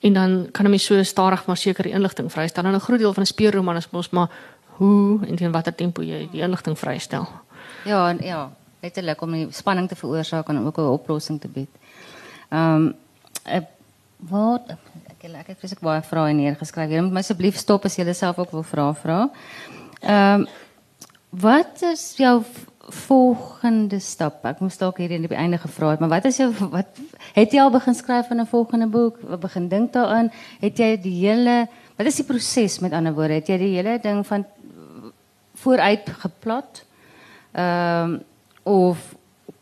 [0.00, 2.64] En dan kan 'n mens so stadig maar seker die inligting vrystel.
[2.64, 4.28] En 'n groot deel van 'n speurroman is mos maar
[4.78, 7.26] hoe en teen watter tempo jy die inligting vrystel.
[7.84, 8.50] Ja, en ja,
[8.82, 11.70] letterlik om die spanning te veroorsaak en ook 'n oplossing te bied.
[12.48, 12.94] Ehm
[13.54, 13.66] um,
[14.18, 16.90] wat ek ek het presies baie vrae neergeskryf.
[16.90, 19.28] Jy moet my asseblief stop as jy self ook wil vra vra.
[20.00, 20.46] Ehm um,
[21.30, 22.42] wat is jou
[22.88, 24.44] volgende stap?
[24.44, 26.86] Ek moes dalk hier in die einde gevra het, maar wat is jou wat
[27.34, 29.18] het jy al begin skryf van 'n volgende boek?
[29.22, 30.30] Wat begin dink daaraan?
[30.60, 33.34] Het jy die hele wat is die proses met ander woorde?
[33.34, 34.46] Het jy die hele ding van
[35.60, 36.84] vooruit geplot.
[37.52, 38.22] Ehm um,
[38.62, 39.16] of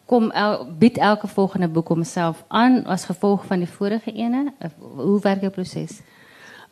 [0.06, 4.52] kom el, bied elke volgende boek homself aan as gevolg van die vorige ene?
[4.78, 6.00] Hoe werk jou proses?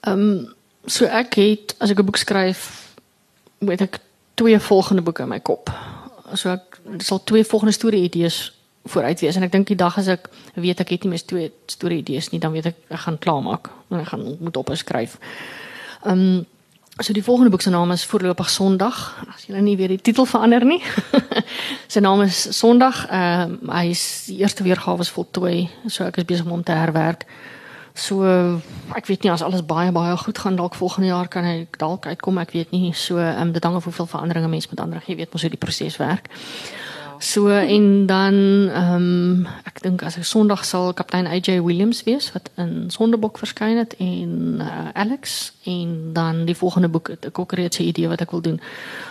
[0.00, 0.52] Ehm um,
[0.84, 2.92] so ek het as ek 'n boek skryf,
[3.58, 4.00] moet ek
[4.34, 5.70] twee volgende boeke in my kop.
[6.32, 8.52] So ek sal twee volgende storie idees
[8.84, 11.52] vooruit wees en ek dink die dag as ek weet ek het nie meer twee
[11.66, 15.18] storie idees nie, dan weet ek ek gaan klaarmaak en ek gaan moet op skryf.
[16.04, 16.46] Ehm um,
[16.98, 19.24] So die volgende boek se naam is Voorlopig Sondag.
[19.35, 20.78] As jy nie weet die titel verander nie.
[21.92, 23.00] sy naam is Sondag.
[23.11, 25.64] Ehm uh, hy is die eerste weergawe is voltooi.
[25.90, 27.26] So ek is besig om hom te herwerk.
[27.98, 28.22] So
[28.94, 32.07] ek weet nie as alles baie baie goed gaan dalk volgende jaar kan hy dalk
[32.07, 32.92] uitkom, ek weet nie.
[32.94, 35.50] So ehm um, dit hang af hoeveel veranderinge mense met ander, jy weet mos hoe
[35.50, 36.30] die proses werk.
[37.18, 38.35] So en dan
[38.70, 43.38] ehm um, ek dink as ek Sondag sal kaptein AJ Williams wees wat in Sondebok
[43.38, 47.83] verskyn het en uh, Alex en dan die volgende boek het ek ook reeds 'n
[47.83, 48.61] idee wat ek wil doen.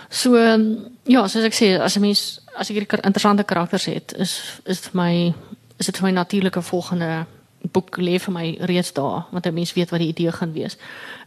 [0.08, 4.14] So um, ja, soos ek sê, as 'n mens as ek hierdie interessante karakters het,
[4.18, 5.34] is is vir my
[5.78, 7.26] is dit vir my natuurlike volgende
[7.72, 10.76] boek lê vir my reeds daar want 'n mens weet wat die idee gaan wees.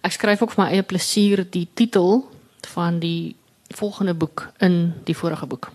[0.01, 2.29] Ek skryf ook vir my eie plesier die titel
[2.67, 3.35] van die
[3.69, 5.71] volgende boek in die vorige boek.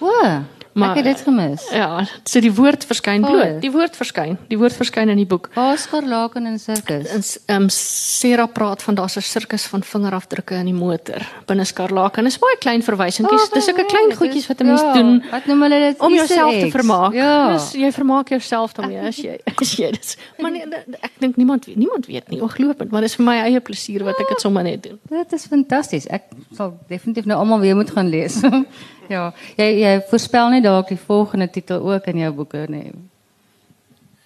[0.00, 1.62] O, maar ek het dit gemis.
[1.72, 3.30] Ja, so die woord verskyn Oh.
[3.30, 3.60] bloot.
[3.62, 4.38] Die woord verskyn.
[4.48, 5.48] Die woord verskyn in die boek.
[5.54, 7.06] Waar skarlaken en sirkus?
[7.08, 11.64] En ehm um, Sarah praat van daar's 'n sirkus van vingerafdrukke in die motor binne
[11.64, 12.24] Skarlaken.
[12.24, 13.50] Dis baie klein verwysingkies.
[13.50, 16.00] Dis sulke klein goedjies wat 'n mens ja, doen Wat noem hulle dit?
[16.00, 17.12] om jouself te vermaak.
[17.12, 17.52] Ja.
[17.52, 20.16] Dis jy vermaak jouself daarmee as jy as jy dit.
[20.38, 20.64] Maar nee,
[21.00, 22.40] ek dink niemand niemand weet nie.
[22.42, 24.98] Ongelooflik, maar dis vir my eie plesier wat ek dit sommer net doen.
[25.08, 26.06] Dit is fantasties.
[26.06, 26.22] Ek
[26.56, 28.40] sal definitief nou almal weer moet gaan lees.
[29.08, 32.92] ja, jy jy voorspel net dalk die volgende titel ook in jou boeke, nee.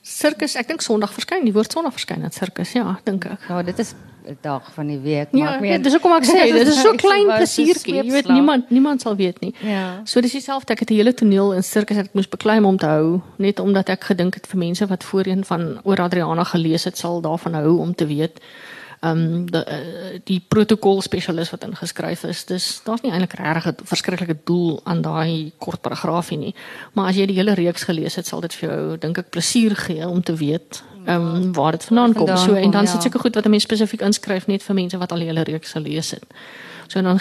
[0.09, 3.45] Sirkus, ek dink Sondag verskyn, die woord Sondag verskyn in sirkus, ja, dink ek.
[3.51, 3.95] Ja, dit is
[4.29, 6.69] 'n dag van die week, Ja, maar ek nee, meen dis hoekom ek sê, dit
[6.69, 7.95] is so Ek klein plesiertjie.
[7.95, 9.55] Jy weet niemand niemand sal weet nie.
[9.61, 10.01] Ja.
[10.05, 12.77] So dis dieselfde ek het 'n hele toneel in sirkus wat ek moes beklei om
[12.77, 16.85] te hou, net omdat ek gedink het vir mense wat voorheen van oor Adriana gelees
[16.85, 18.41] het, sal daarvan hou om te weet.
[19.01, 23.67] Ehm um, die uh, die protokol spesialis wat ingeskryf is, dis daar's nie eintlik regtig
[23.67, 26.55] 'n verskriklike doel aan daai kort paragraafie nie.
[26.93, 29.77] Maar as jy die hele reeks gelees het, sal dit vir jou dink ek plesier
[29.77, 32.37] gee om te weet ehm um, waar dit vandaan kom.
[32.37, 32.91] So en dan ja.
[32.91, 35.43] sit sulke goed wat 'n mens spesifiek inskryf net vir mense wat al die hele
[35.43, 36.25] reeks gelees het.
[36.87, 37.21] So dan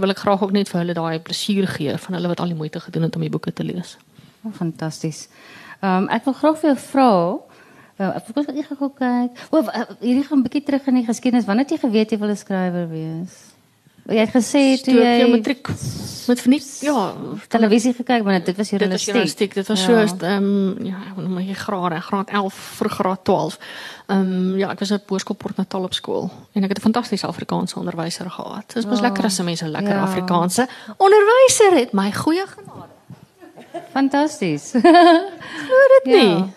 [0.00, 2.54] wil ek graag ook net vir hulle daai plesier gee van hulle wat al die
[2.54, 3.96] moeite gedoen het om die boeke te lees.
[4.52, 5.28] Fantasties.
[5.80, 7.38] Ehm um, ek wil graag vir jou vra
[7.98, 9.30] Uh, ek wil net gou kyk.
[9.50, 11.44] O, uh, hierdie gaan 'n bietjie terug in die geskiedenis.
[11.46, 13.34] Wanneer het jy geweet jy wil 'n skrywer wees?
[14.08, 15.68] Jy het gesê toe ek jy matriek
[16.28, 17.12] met verniet ja,
[17.48, 19.06] televisie gekyk, maar dit was dit was journalistiek.
[19.14, 19.54] journalistiek.
[19.54, 20.06] Dit was Ja.
[20.06, 23.58] so ehm um, ja, ek moet maar hier grade, graad 11 vir graad 12.
[24.06, 26.82] Ehm um, ja, ek was op Hoërskool Port Natal op skool en ek het 'n
[26.82, 28.72] fantastiese Afrikaanse onderwyser gehad.
[28.74, 29.04] Dit was Ja.
[29.04, 30.02] lekker as 'n mens 'n lekker Ja.
[30.02, 31.92] Afrikaanse onderwyser het.
[31.92, 32.96] My goeie genade.
[33.92, 34.72] Fantasties.
[34.72, 36.48] Hoor dit Ja.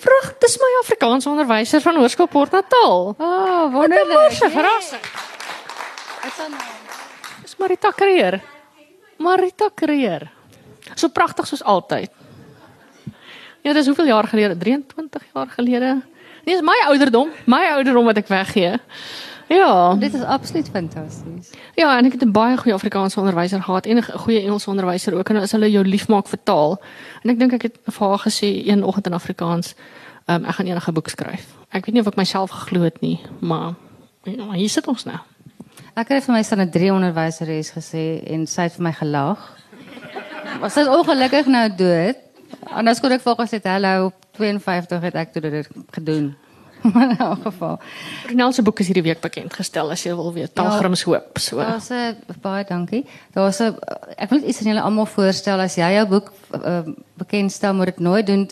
[0.00, 3.14] Vrag, dis my Afrikaanse onderwyser van Hoërskool Port Natal.
[3.18, 4.32] oh, Wat 'n wonderlik.
[4.52, 5.02] verrassing.
[6.22, 6.60] Dit sal nou.
[7.42, 8.40] Dis Marita Kreer.
[9.18, 10.30] Marita Kreer.
[10.94, 12.10] So pragtig soos altyd.
[13.62, 14.56] Ja, dis hoeveel jaar gelede?
[14.56, 16.02] 23 jaar gelede.
[16.44, 18.78] Nee, dis my ouderdom, my ouderdom wat ek weggee.
[19.50, 19.94] Ja.
[19.94, 21.50] Dit is absoluut fantasties.
[21.74, 25.14] Ja, en ek het 'n baie goeie Afrikaanse onderwyser gehad en 'n goeie Engelse onderwyser
[25.14, 26.82] ook en as hulle jou liefmaak vir taal.
[27.22, 29.74] En ek dink ek het vir haar gesê een oggend in Afrikaans,
[30.26, 31.46] um, ek gaan enige boek skryf.
[31.68, 33.74] Ek weet nie of ek myself geglo het nie, maar
[34.22, 35.18] ja, hier sit ons nou.
[35.94, 39.56] Ek het vir my staan 'n drie onderwyseres gesê en sy het vir my gelag.
[40.60, 42.16] Maar sy is ongelukkig nou dood.
[42.64, 46.36] Anders kon ek volgens dit hallo op 52 het ek toe dit gedoen.
[46.92, 47.78] Maar in elk geval.
[48.28, 50.54] Ronel se boek is hierdie week bekend gestel as jy wil weet.
[50.54, 51.56] Pelgrims hoop, so.
[51.56, 53.04] Daar's 'n baie dankie.
[53.34, 53.76] Daar's 'n
[54.16, 56.82] ek wil net iets aan julle almal voorstel as jy jou boek uh,
[57.14, 58.48] bekendstel moet dit nooit doen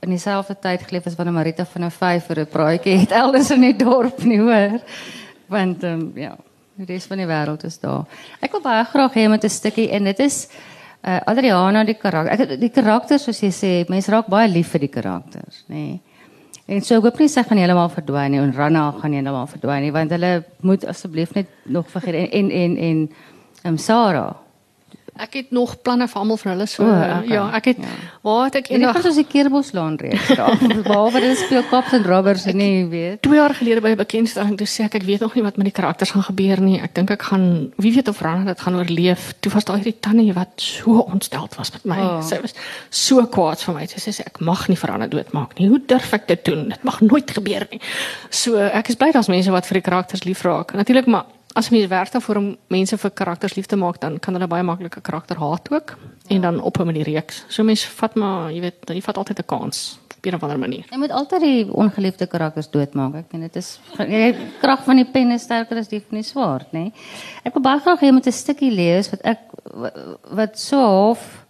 [0.00, 3.50] in dieselfde tyd geleef as wanneer Marita van 'n 5 vir 'n praatjie het elders
[3.50, 4.80] in die dorp nie hoor.
[5.46, 6.36] Want ehm um, ja,
[6.76, 8.04] die res van die wêreld is daar.
[8.40, 10.48] Ek wil baie graag hê met 'n stukkie en dit is
[11.06, 12.32] uh, Adriana die karakter.
[12.32, 15.74] Ek die karakters soos jy sê, mense raak baie lief vir die karakters, nê.
[15.74, 16.00] Nee.
[16.68, 19.92] En so hoop nie sy gaan heeltemal verdwyn nie en Ranna gaan heeltemal verdwyn nie
[19.94, 20.32] want hulle
[20.68, 22.76] moet asseblief net nog vergeet en en en
[23.62, 24.36] en um, Sarah.
[25.18, 26.84] Ek het nog planne vir almal van hulle so.
[26.84, 27.32] O, uh, okay.
[27.34, 27.94] Ja, ek het Ja.
[28.22, 30.58] waar het ek En dit eendag gaan soos die Keerboslaan reeks daar.
[30.88, 33.22] Behalwe dit speel Cops en Robbers en nie weet.
[33.22, 35.66] 2 jaar gelede by 'n bekendstelling toe sê ek ek weet nog nie wat met
[35.66, 36.78] die karakters gaan gebeur nie.
[36.80, 39.34] Ek dink ek gaan wie weet of Rana dit gaan oorleef.
[39.40, 41.98] Toe was daar hierdie tannie wat so ontsteld was met my.
[41.98, 42.22] Oh.
[42.22, 42.54] Sy was
[42.90, 43.86] so kwaad vir my.
[43.86, 45.68] Sy sê ek mag nie vir Rana doodmaak nie.
[45.68, 46.68] Hoe durf ek dit doen?
[46.68, 47.80] Dit mag nooit gebeur nie.
[48.30, 50.72] So ek is bly daar's mense wat vir die karakters lief raak.
[50.74, 51.24] Natuurlik maar
[51.58, 54.62] as mens werk daarvoor om mense vir karakters lief te maak, dan kan hulle baie
[54.62, 55.96] maklik 'n karakter haat ook
[56.30, 57.44] en dan ophou met die reeks.
[57.48, 60.58] So mense vat maar, jy weet, jy vat altyd 'n kans op 'n of ander
[60.58, 60.84] manier.
[60.90, 63.14] Jy moet altyd die ongeliefde karakters doodmaak.
[63.14, 66.22] Ek meen dit is die krag van die pen is sterker as die van die
[66.22, 66.92] swaard, nê.
[67.44, 69.38] Ek wil baie graag hê jy moet 'n stukkie lees wat ek
[70.30, 71.46] wat so half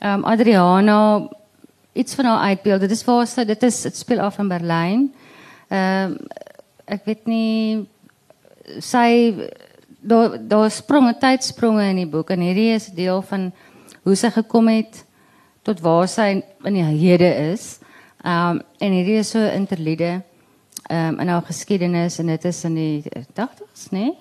[0.00, 1.28] ehm um, Adriana
[1.92, 2.80] iets van haar uitbeeld.
[2.80, 5.14] Dit is waar sy dit is dit speel af in Berlyn.
[5.68, 6.18] Ehm um,
[6.86, 7.88] ek weet nie
[8.80, 9.34] sy
[10.04, 13.50] daar daar spronge tydspronge in die boek en hierdie is deel van
[14.04, 15.04] hoe sy gekom het
[15.64, 16.28] tot waar sy
[16.68, 17.78] in die hede is.
[18.24, 20.22] Ehm um, en hierdie is so interlude
[20.88, 23.98] ehm um, in haar geskiedenis en dit is in die 80s, né?
[23.98, 24.12] Nee?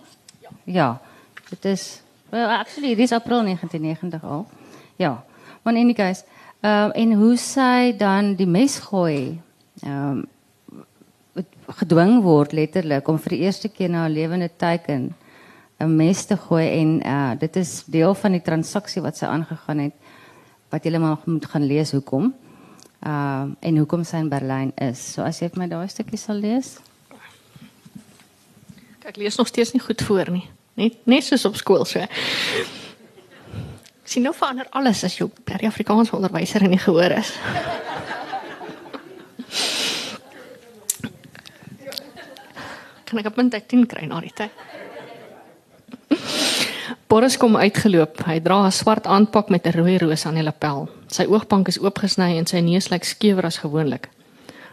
[0.41, 0.49] Ja.
[0.63, 1.01] Ja.
[1.49, 4.47] Dit is well actually dis April 1990 al.
[4.95, 5.23] Ja.
[5.62, 6.23] Maar in any case,
[6.60, 9.41] ehm en hoe sy dan die mes gooi.
[9.84, 10.25] Ehm um,
[11.80, 15.13] gedwing word letterlik om vir die eerste keer na 'n lewende teken
[15.80, 19.80] 'n mes te gooi en uh dit is deel van die transaksie wat sy aangegaan
[19.80, 19.93] het
[20.69, 22.34] wat jy maar moet gaan lees hoekom.
[23.04, 25.13] Ehm uh, en hoekom sy in Berlyn is.
[25.13, 26.80] So as jy vir my daai stukkie sal lees.
[29.04, 30.50] Ek lees nog steeds nie goed voor nie.
[30.74, 32.00] Net net soos op skool so.
[34.04, 35.28] Sien nou verander alles as jy
[35.67, 37.34] Afrikaans onderwyser en nie gehoor is.
[43.13, 44.52] Kan ek 'n tyd 10 kry na die tyd?
[47.08, 48.26] Boris kom uitgeloop.
[48.26, 50.89] Hy dra 'n swart aanpak met 'n rooi roos aan die lapel.
[51.08, 54.10] Sy oogbank is oopgesny en sy neus lyk skewer as gewoonlik.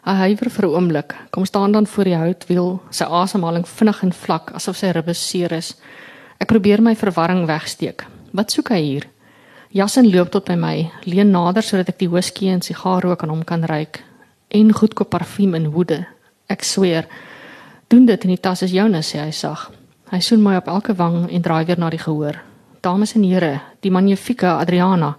[0.04, 4.12] Hy huiwer vir 'n oomblik, kom staan dan voor die houtwiel, sy asemhaling vinnig en
[4.12, 5.74] vlak asof sy ribbe seer is.
[6.40, 8.06] Ek probeer my verwarring wegsteek.
[8.32, 9.06] Wat soek hy hier?
[9.70, 13.44] Jassen loop tot by my, leun nader sodat ek die whisky en sigaarrook aan hom
[13.44, 14.02] kan ruik
[14.50, 16.06] en goedkoop parfuum in woede.
[16.48, 17.06] Ek sweer,
[17.90, 19.66] doen dit en die tas is joune, sê hy sag.
[20.10, 22.38] Hy soen my op elke wang en draai weer na die gehoor.
[22.80, 25.16] Dames en here, die magnifieke Adriana.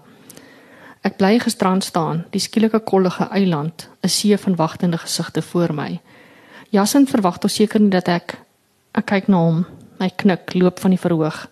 [1.04, 6.00] Ek bly gisterand staan, die skielike kollige eiland, 'n see van wagtende gesigte voor my.
[6.70, 8.38] Jassen verwag tog seker nie dat ek
[8.94, 9.66] ek kyk na hom.
[10.00, 11.48] My knik loop van die verhoog.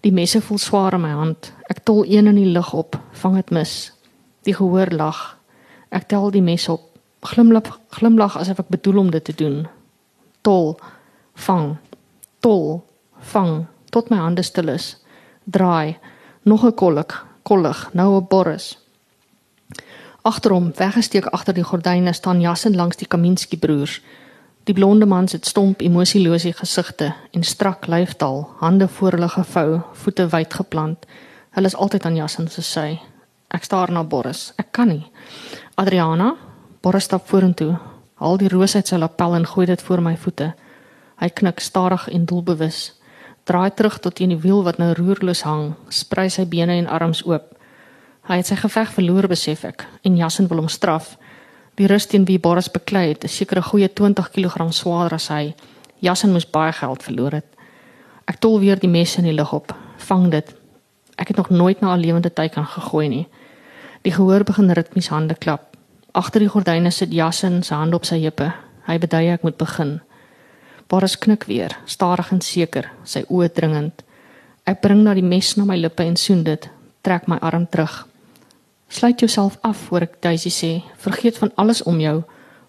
[0.00, 1.52] Die messe voel swaar in my hand.
[1.68, 3.92] Ek tol een in die lug op, vang dit mis.
[4.42, 5.36] Die gehoor lag.
[5.90, 6.80] Ek tel die mes op.
[7.22, 9.66] Glimlag glimlag asof ek bedoel om dit te doen.
[10.46, 10.76] Tol,
[11.46, 11.74] vang
[12.46, 12.84] tol,
[13.32, 14.96] vang tot my hande stil is.
[15.50, 15.96] Draai,
[16.44, 18.78] nog 'n kollig, kollig, nou 'n Boris.
[20.22, 24.00] Agter hom, weggesteek agter die gordyne staan Jassen langs die Kaminski broers.
[24.64, 30.28] Die blonde mans het stomp emosielose gesigte en strak lyfstaal, hande voor hulle gevou, voete
[30.28, 31.06] wyd geplant.
[31.50, 33.00] Hulle is altyd aan Jassen se sy.
[33.48, 34.52] Ek staar na Boris.
[34.56, 35.10] Ek kan nie.
[35.74, 36.34] Adriana,
[36.80, 37.78] Boris stap vorentoe,
[38.20, 40.52] haal die roos uit sy lapel en gooi dit voor my voete.
[41.20, 42.94] Hy knik stadig en doelbewus.
[43.46, 47.22] Draai terug tot teen die wiel wat nou roerloos hang, sprei sy bene en arms
[47.26, 47.52] oop.
[48.26, 51.14] Hy het sy geveg verloor besef ek en Jassen wil hom straf.
[51.76, 55.28] Die rus teen wie Boris beklei het, is seker 'n goeie 20 kg swaarder as
[55.28, 55.54] hy.
[56.00, 57.46] Jassen moes baie geld verloor het.
[58.26, 59.74] Ek tol weer die mes in die lug op.
[59.98, 60.54] Vang dit.
[61.16, 63.28] Ek het nog nooit na 'n lewende teiken gegooi nie.
[64.02, 65.75] Die gehoor begin ritmies hande klap.
[66.16, 68.46] Agter die gordyne sit Jassen se hand op sy heupe.
[68.86, 69.98] Hy bedui ek moet begin.
[70.88, 74.00] Boris knik weer, stadig en seker, sy oë dringend.
[74.64, 76.68] Ek bring na die mes na my lippe en soen dit,
[77.04, 78.06] trek my arm terug.
[78.88, 80.70] Sluit jouself af voor ek Daisy sê,
[81.04, 82.22] vergeet van alles om jou.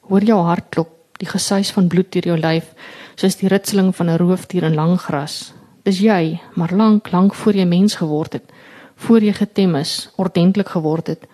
[0.09, 2.73] Hoor jou hart klop, die gesuis van bloed deur jou lyf,
[3.15, 5.53] soos die ritseling van 'n roofdier in lang gras.
[5.85, 8.51] Dis jy, maar lank, lank voor jy mens geword het,
[8.95, 11.27] voor jy getem is, ordentlik geword het,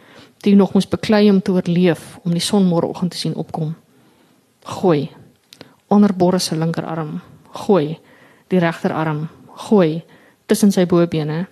[0.45, 3.75] jy nog moes beklei om te oorleef, om die son môreoggend te sien opkom.
[4.63, 5.09] Gooi
[5.87, 7.19] onder Boris se linkerarm.
[7.51, 7.99] Gooi
[8.49, 9.27] die regterarm.
[9.67, 10.01] Gooi
[10.45, 11.45] tussen sy bobene.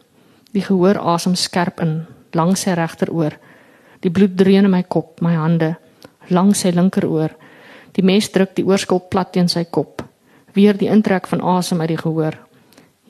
[0.51, 2.01] Die gehoor asem skerp in
[2.34, 3.38] langs sy regteroor.
[4.01, 5.75] Die bloed dreun in my kop, my hande
[6.32, 7.36] langs sy linkeroor.
[7.95, 10.01] Die mes druk die oorskop plat teen sy kop.
[10.56, 12.38] Weer die intrek van asem uit die gehoor.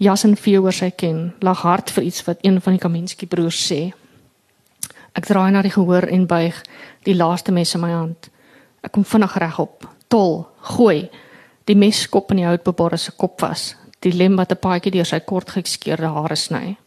[0.01, 3.59] Jassen vee oor sy ken, lag hard vir iets wat een van die Kaminski broers
[3.61, 3.91] sê.
[5.13, 6.61] Ek draai na die gehoor en buig
[7.03, 8.29] die laaste mes in my hand.
[8.81, 11.09] Ek kom vinnig regop, tol, gooi.
[11.67, 13.75] Die mes skop in die houtbebare se kop vas.
[14.01, 16.77] Die lem wat 'n paadjie deur sy kort geskeurde hare sny.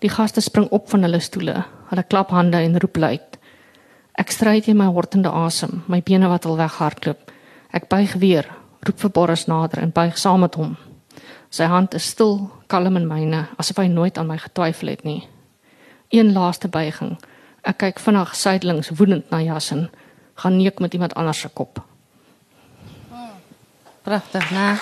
[0.00, 1.64] Die gaste spring op van hulle stoele.
[1.90, 3.38] Hulle klap hande en roep luid.
[4.18, 7.30] Ek stry teen my hortende asem, my bene wat al weghardloop.
[7.72, 8.44] Ek buig weer,
[8.84, 10.76] roep vir Boris nader en buig saam met hom.
[11.50, 15.28] Sy hand is stil, kalm in myne, asof hy nooit aan my getwyfel het nie.
[16.10, 17.16] Een laaste buiging.
[17.62, 19.86] Ek kyk vinnig suidelings woedend na Jassen,
[20.42, 21.78] gaan neek met iemand anders se kop.
[24.02, 24.78] Pragtig, né?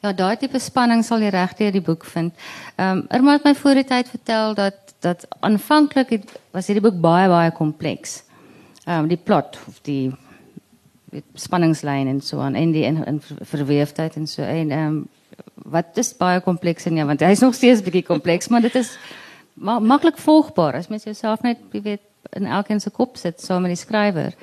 [0.00, 2.32] Ja, daai tipe spanning sal jy regdeur die boek vind.
[2.76, 6.12] Ehm um, Irma het my voor die tyd vertel dat dat aanvanklik
[6.52, 8.22] was hierdie boek baie baie kompleks.
[8.86, 10.12] Ehm um, die plot of die
[11.34, 15.08] spanningslyn en so aan en die in, in verweefdheid en so en ehm um,
[15.64, 18.96] wat is baie kompleks en ja, want hy's nog steeds bietjie kompleks, maar dit is
[19.54, 23.62] ma maklik volgbaar as mens jouself net, jy weet, in elkeen se kop sit saam
[23.62, 24.34] met die skrywer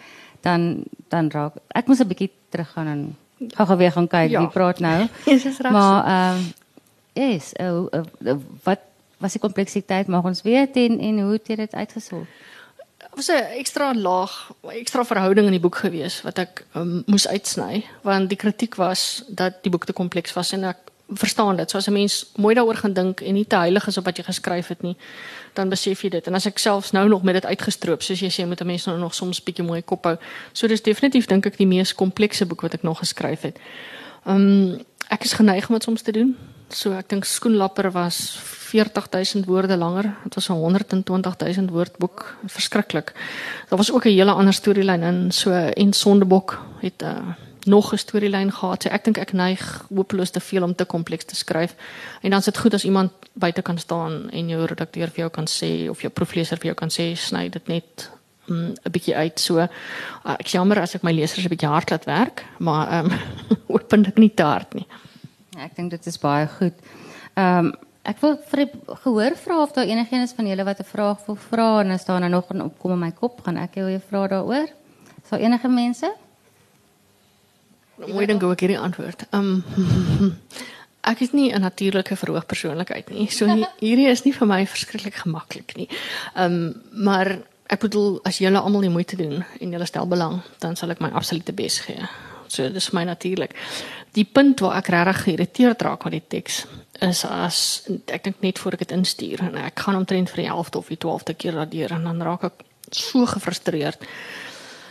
[0.46, 3.02] dan dan raak ek moet 'n bietjie teruggaan en
[3.54, 4.40] gou weer gaan kyk ja.
[4.40, 5.08] wie praat nou.
[5.26, 6.54] Yes, maar ehm um,
[7.14, 8.80] is uh, uh, uh, wat
[9.18, 12.28] was die kompleksiteit mag ons weet en en hoe het jy dit uitgesort?
[13.18, 17.84] was 'n ekstra laag, ekstra verhouding in die boek gewees wat ek um, moes uitsny
[18.02, 20.78] want die kritiek was dat die boek te kompleks was en ek
[21.10, 21.70] verstaan dit.
[21.70, 24.18] So as 'n mens mooi daaroor gaan dink en nie te heilig is op wat
[24.18, 24.96] jy geskryf het nie,
[25.54, 26.28] dan besef jy dit.
[26.28, 28.86] En as ek selfs nou nog met dit uitgestroop, soos jy sê, moet 'n mens
[28.86, 30.18] nou nog soms bietjie mooi kop hou.
[30.54, 33.58] So dis definitief dink ek die mees komplekse boek wat ek nog geskryf het.
[34.26, 36.38] Ehm um, ek is geneig om dit soms te doen.
[36.70, 38.38] So ek dink Skoenlapper was
[38.68, 40.16] 40000 woorde langer.
[40.24, 42.36] Dit was 'n 120000 woord boek.
[42.46, 43.14] Verskriklik.
[43.70, 45.32] Daar was ook 'n hele ander storielyn in.
[45.32, 47.36] So en Sondebok het 'n uh, eh,
[47.68, 48.84] nog 'n storielyn gehad.
[48.84, 51.76] So ek dink ek neig hopeloos te veel om te kompleks te skryf.
[52.22, 55.30] En dan is dit goed as iemand buite kan staan en jou redakteur vir jou
[55.30, 58.10] kan sê of jou proefleser vir jou kan sê sny dit net
[58.46, 59.40] mm, 'n um, bietjie uit.
[59.40, 59.68] So uh,
[60.26, 63.20] ek jammer as ek my lesers 'n bietjie hard laat werk, maar ehm um,
[63.68, 64.88] openlik nie te hard nie.
[65.50, 66.74] Ja, ek dink dit is baie goed.
[67.34, 67.74] Ehm um,
[68.08, 68.70] ek wil vir
[69.04, 72.20] gehoor vra of daar enigiets van julle wat 'n vraag wil vra en as daar
[72.20, 74.68] nou nog 'n opkom in my kop gaan ek jou 'n vraag daaroor.
[75.30, 76.27] Sal enige mense?
[77.98, 79.28] Hoe dink ek hierdie antwoord?
[79.32, 79.62] Ehm
[80.22, 80.36] um,
[81.12, 83.28] ek is nie 'n natuurlike verhoog persoonlikheid nie.
[83.32, 83.46] So
[83.86, 85.90] hierdie is nie vir my verskriklik gemaklik nie.
[86.36, 90.76] Um, maar ek bedoel as julle almal die moeite doen en julle stel belang, dan
[90.76, 92.08] sal ek my absolute bes gee.
[92.48, 93.56] So dis my natuurlik.
[94.16, 96.66] Die punt waar ek regtig geïrriteerd raak met die teks
[97.06, 100.50] is as ek dink net voor ek dit instuur en ek gaan omtrent vir die
[100.50, 104.02] 11de of die 12de keer radeer en dan raak ek so gefrustreerd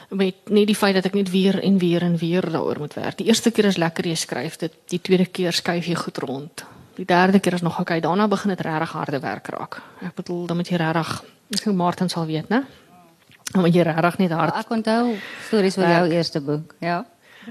[0.09, 3.19] met net die feit dat ek net weer en weer en weer daaroor moet werk.
[3.19, 6.65] Die eerste keer is lekker jy skryf dit, die tweede keer skuif jy goed rond.
[6.97, 9.83] Die derde keer is nog okay, daarna begin dit regtig harde werk raak.
[10.01, 11.11] Ek bedoel dan moet jy regtig,
[11.53, 12.63] ek dink Martin sal weet, né?
[13.53, 14.55] Dan moet jy regtig net hard.
[14.55, 15.17] Ja, ek onthou
[15.49, 17.05] stories van jou eerste boek, ja.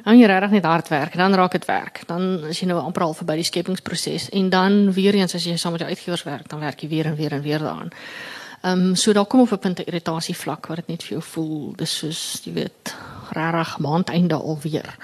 [0.03, 2.01] Dan jy regtig net hard werk, dan raak dit werk.
[2.07, 5.55] Dan is jy nou amper al verby die skepingsproses en dan weer eens as jy
[5.61, 7.93] saam met jou uitgewers werk, dan werk jy weer en weer en weer daaraan.
[8.65, 11.09] Ehm um, so daar kom op 'n punt 'n irritasie vlak waar dit net vir
[11.09, 11.73] jou voel.
[11.75, 12.95] Dis soos jy weet
[13.29, 14.95] regtig maandeinde alweer.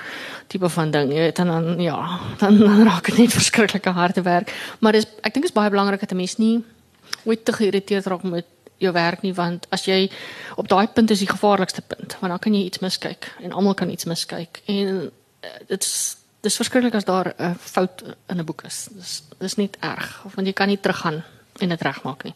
[0.48, 4.22] Tipe van ding jy weet en dan ja dan, dan raak dit net verskriklike harde
[4.22, 4.76] werk.
[4.80, 6.64] Maar dis ek dink is baie belangrik dat 'n mens nie
[7.24, 8.46] ooit te geïrriteerd raak met
[8.78, 10.12] jou werk nie want as jy
[10.56, 13.74] op daai punt is die gevaarlikste punt want dan kan jy iets miskyk en almal
[13.74, 14.62] kan iets miskyk.
[14.66, 18.88] En uh, dit's dis verskriklik as daar 'n fout in 'n boek is.
[18.92, 21.24] Dis dis nie erg want jy kan nie teruggaan
[21.60, 22.34] en dit regmaak nie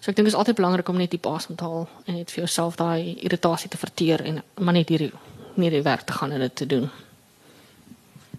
[0.00, 2.30] So ek dink dit is altyd belangrik om net die paas te haal en net
[2.30, 5.12] vir jouself daai irritasie te verteer en maar net hierdie
[5.58, 6.90] nie die werk te gaan en dit te doen.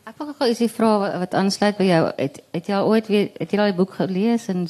[0.07, 2.03] Ek wil gou ietsie vra wat aansluit by jou.
[2.17, 4.67] Het het jy ooit weer het jy daai boek gelees in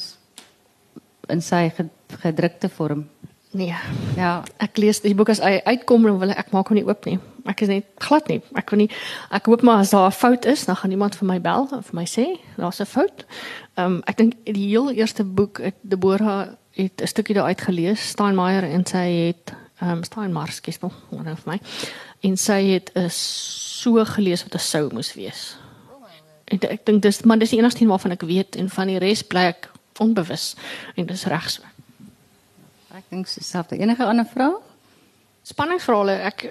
[1.30, 1.70] in sy
[2.20, 3.06] gedrukte vorm?
[3.54, 3.74] Nee.
[4.18, 7.06] Ja, ek lees die boek as hy uitkom dan wil ek, maak hom nie oop
[7.08, 7.16] nie.
[7.50, 8.38] Ek is net glad nie.
[8.58, 8.90] Ek wil nie
[9.34, 11.86] ek hoop maar as daar 'n fout is, dan gaan iemand vir my bel of
[11.86, 12.26] vir my sê
[12.56, 13.24] daar's 'n fout.
[13.76, 18.08] Ehm um, ek dink die heel eerste boek het Deborah het 'n stukkie daaruit gelees,
[18.08, 21.60] Steinmeier en sy het ehm um, Steinmar skestel, wat nou vir my.
[22.20, 25.56] En sy het 'n so gelees wat 'n sou moes wees.
[26.44, 28.98] Ek ek dink dis maar dis die enigste een waarvan ek weet en van die
[28.98, 30.54] res bly ek onbewus
[30.94, 31.62] en dis reg so.
[32.94, 34.60] Ek dink selfs enige ander vraag?
[35.42, 36.50] Spanningsverhale ek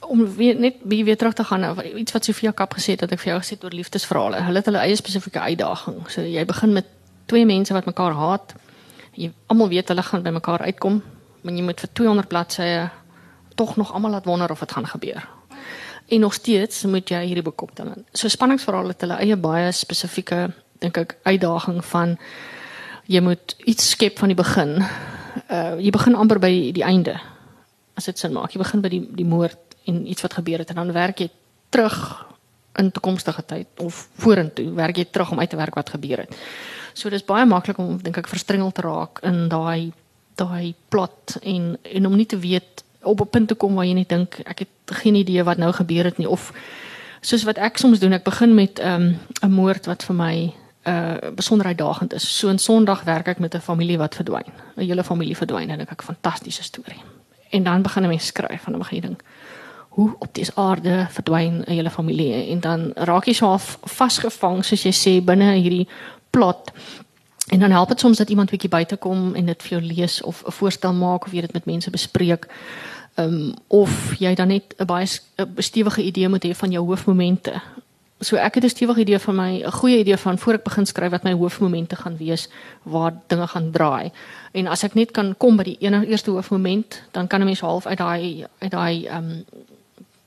[0.00, 3.00] om weer, net wie weer terug te gaan na iets wat Sofia Kap gesê het
[3.00, 4.42] dat ek vir jou gesê het oor liefdesverhale.
[4.42, 6.10] Hulle het hulle eie spesifieke uitdaging.
[6.10, 6.86] So jy begin met
[7.26, 8.54] twee mense wat mekaar haat
[9.14, 11.00] jy almal weet hulle gaan by mekaar uitkom,
[11.42, 12.90] maar jy moet vir 200 bladsye
[13.54, 15.28] tog nog almal laat wonder of dit gaan gebeur.
[16.08, 17.92] En nog steeds moet jy hierdie boek optel.
[18.12, 20.50] So spanningsverhale het hulle eie baie spesifieke
[20.82, 22.16] dink ek uitdaging van
[23.08, 24.76] jy moet iets skep van die begin.
[25.48, 27.16] Uh jy begin amper by die einde.
[27.94, 30.70] As dit sin maak, jy begin by die die moord en iets wat gebeur het
[30.72, 31.30] en dan werk jy
[31.70, 31.96] terug
[32.80, 36.36] in toekomstige tyd of vorentoe, werk jy terug om uit te werk wat gebeur het.
[36.94, 39.92] So dis baie maklik om dink ek verstringel te raak in daai
[40.38, 43.94] daai plot en en om nie te weet op 'n punt te kom waar jy
[43.94, 46.52] net dink ek het geen idee wat nou gebeur het nie of
[47.20, 50.34] soos wat ek soms doen ek begin met 'n um, 'n moord wat vir my
[50.84, 52.38] 'n uh, besonder uitdagend is.
[52.38, 54.52] So 'n Sondag werk ek met 'n familie wat verdwyn.
[54.76, 57.02] 'n Hele familie verdwyn en ek het 'n fantastiese storie.
[57.50, 59.16] En dan begin 'n mens skryf en dan begin
[59.94, 64.82] hoe op die aarde verdwyn 'n hele familie en dan raak jy so vasgevang soos
[64.82, 65.88] jy sê binne hierdie
[66.34, 66.72] plot.
[67.48, 70.22] En dan help dit soms dat iemand bietjie buite kom en dit vir jou lees
[70.22, 72.46] of 'n voorstel maak of jy dit met mense bespreek.
[73.14, 75.06] Ehm um, of jy dan net 'n baie
[75.56, 77.52] stewige idee moet hê van jou hoofmomente.
[78.20, 80.86] So ek het 'n stewige idee van my 'n goeie idee van voor ek begin
[80.86, 82.48] skryf wat my hoofmomente gaan wees
[82.82, 84.12] waar dinge gaan draai.
[84.52, 87.60] En as ek net kan kom by die enige eerste hoofmoment, dan kan 'n mens
[87.60, 89.44] half uit daai uit daai ehm um,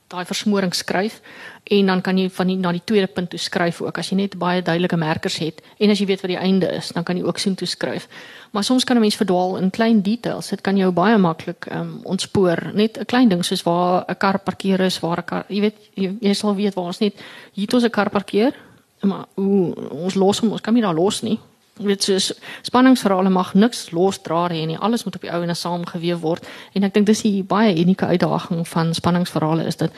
[0.08, 1.20] daai versmoring skryf
[1.64, 3.98] en dan kan jy van die na die tweede punt toe skryf ook.
[3.98, 6.92] As jy net baie duidelike merkers het en as jy weet wat die einde is
[6.96, 8.08] dan kan jy ook sien toe skryf.
[8.52, 10.48] Maar soms kan 'n mens verdwaal in klein details.
[10.48, 12.70] Dit kan jou baie maklik um, ontspoor.
[12.74, 15.76] Net 'n klein ding soos waar 'n kar parkeer is waar 'n kar jy weet
[15.94, 17.14] jy, jy sal weet waar ons net
[17.52, 18.54] hier toe 'n kar parkeer
[19.00, 21.38] maar hoe ons los hom, ons kan nie daar los nie.
[21.78, 24.78] Jy weet soos spanningsverhale mag niks losdra hê nie.
[24.78, 26.46] Alles moet op die ou en saamgeweef word.
[26.74, 29.90] En ek dink dis 'n baie unieke uitdaging van spanningsverhale is dit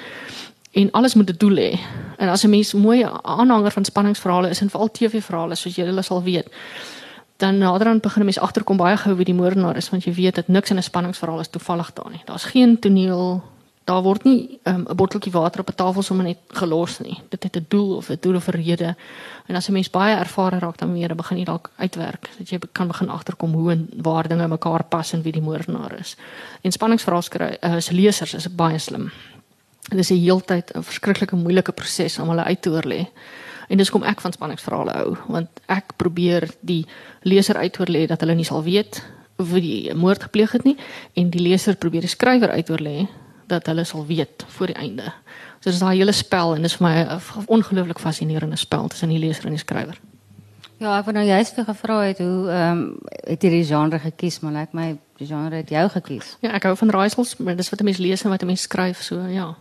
[0.73, 1.79] en alles moet 'n doel hê.
[2.17, 6.23] En as 'n mens mooi aanhanger van spanningsverhale is en veral TV-verhale soos julle sal
[6.23, 6.49] weet,
[7.37, 10.35] dan naderhand begin 'n mens agterkom baie gou wie die moordenaar is want jy weet
[10.35, 12.23] dat niks in 'n spanningsverhaal is toevallig daar nie.
[12.25, 13.43] Daar's geen toneel
[13.85, 17.19] daar word nie ehm, 'n um, botteltjie water op 'n tafel sommer net gelos nie.
[17.29, 18.97] Dit het 'n doel of 'n doel of 'n rede.
[19.47, 22.59] En as 'n mens baie ervare raak dan weer begin jy dalk uitwerk dat jy
[22.73, 26.17] kan begin agterkom hoe en waar dinge mekaar pas en wie die moordenaar is.
[26.61, 29.11] En spanningsverhaal skryf uh, lesers is baie slim.
[29.89, 33.09] Dit is 'n heeltyd 'n verskriklike moeilike proses om hulle uit te oorlê.
[33.69, 36.87] En dis kom ek van spanningsverhale hou want ek probeer die
[37.23, 39.03] leser uitoorlê dat hulle nie sal weet
[39.37, 40.77] wie die moord gepleeg het nie
[41.15, 43.07] en die leser probeer die skrywer uitoorlê
[43.51, 45.13] dat hulle sal weet voor die einde.
[45.61, 49.19] So dis daai hele spel en dis vir my 'n ongelooflik fascinerende spel tussen die
[49.19, 49.99] leser en die skrywer.
[50.81, 52.99] Ja, ek wou nou juist vir gevra het hoe ehm um,
[53.29, 54.87] het jy die genre gekies, maar lyk my
[55.21, 56.37] die genre het jou gekies.
[56.41, 58.63] Ja, ek hou van raaisels, maar dis wat 'n mens lees en wat 'n mens
[58.63, 59.55] skryf, so ja.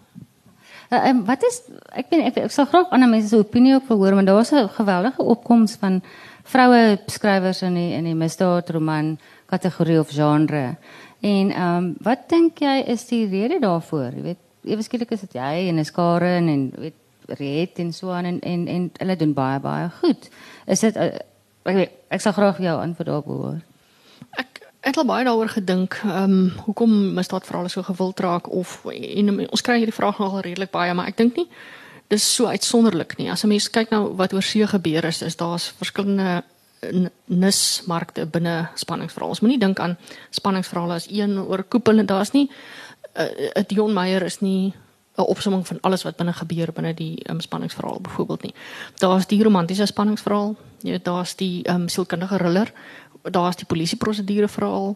[0.89, 1.61] Uh, um, wat is
[1.93, 4.51] ek ben ek, ek sal graag ander mense se opinie ook wil hoor, want daar's
[4.51, 6.01] 'n geweldige opkoms van
[6.43, 10.77] vroue skrywers in die in die misdaadroman kategorie of genre.
[11.19, 14.11] En ehm um, wat dink jy is die rede daarvoor?
[14.15, 16.95] Jy weet, ewe skielik is dit jy en is Karen en weet
[17.29, 20.29] Red en so aan en en en hulle doen baie baie goed.
[20.65, 21.11] Is dit uh,
[21.63, 23.59] ek weet, ek sal graag jou antwoord daarop hoor.
[24.39, 25.99] Ek het al baie daaroor gedink.
[26.03, 30.41] Ehm um, hoekom misdaad veral so gewild raak of en ons kry hierdie vraag nogal
[30.41, 31.49] redelik baie, maar ek dink nie
[32.09, 33.29] dis so uitsonderlik nie.
[33.29, 36.43] As 'n mens kyk nou wat oor see gebeur is, is daar's verskillende
[37.25, 39.29] nismarkte binne spanningsverhale.
[39.35, 39.97] Ons moenie dink aan
[40.35, 42.07] spanningsverhale as een oorkoepelend.
[42.07, 42.49] Daar's nie
[43.19, 44.73] uh, Dion Meyer is nie
[45.19, 48.53] 'n opsomming van alles wat binne gebeur binne die um, spanningsverhaal byvoorbeeld nie.
[48.97, 52.71] Daar's die romantiese spanningsverhaal, jy weet daar's die um, sielkundige thriller,
[53.21, 54.95] daar's die polisieprosedure verhaal.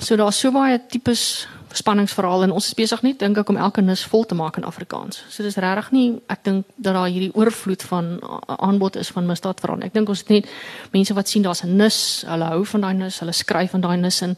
[0.00, 3.82] So daar's so baie tipes spanningsverhaal en ons is besig net dink ek om elke
[3.84, 5.22] nis vol te maak in Afrikaans.
[5.28, 8.16] So dis regtig nie ek dink dat daar hierdie oorvloed van
[8.56, 9.84] aanbod is van misdaadverhaal.
[9.86, 10.48] Ek dink ons het net
[10.94, 13.96] mense wat sien daar's 'n nis, hulle hou van daai nis, hulle skryf van daai
[13.96, 14.36] nis en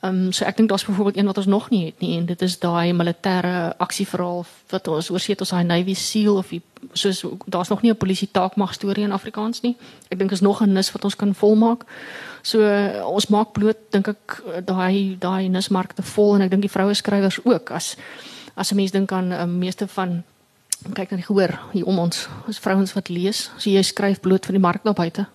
[0.00, 2.26] ehm um, so ek dink daar's byvoorbeeld een wat ons nog nie het nie en
[2.26, 6.62] dit is daai militêre aksieverhaal wat ons oorsee het ons daai Navy SEAL of die,
[6.92, 9.76] soos daar's nog nie 'n polisie taakmag storie in Afrikaans nie.
[10.10, 11.84] Ek dink is nog 'n nis wat ons kan volmaak.
[12.42, 12.58] So
[13.04, 17.44] ons maak bloot dink ek daai daai nismarkte vol en ek dink die vroue skrywers
[17.44, 17.96] ook as
[18.54, 20.22] as 'n mens dink aan uh, meeste van
[20.94, 24.46] kyk na die gehoor hier om ons as vrouens wat lees, so jy skryf bloot
[24.46, 25.26] vir die mark daar buite.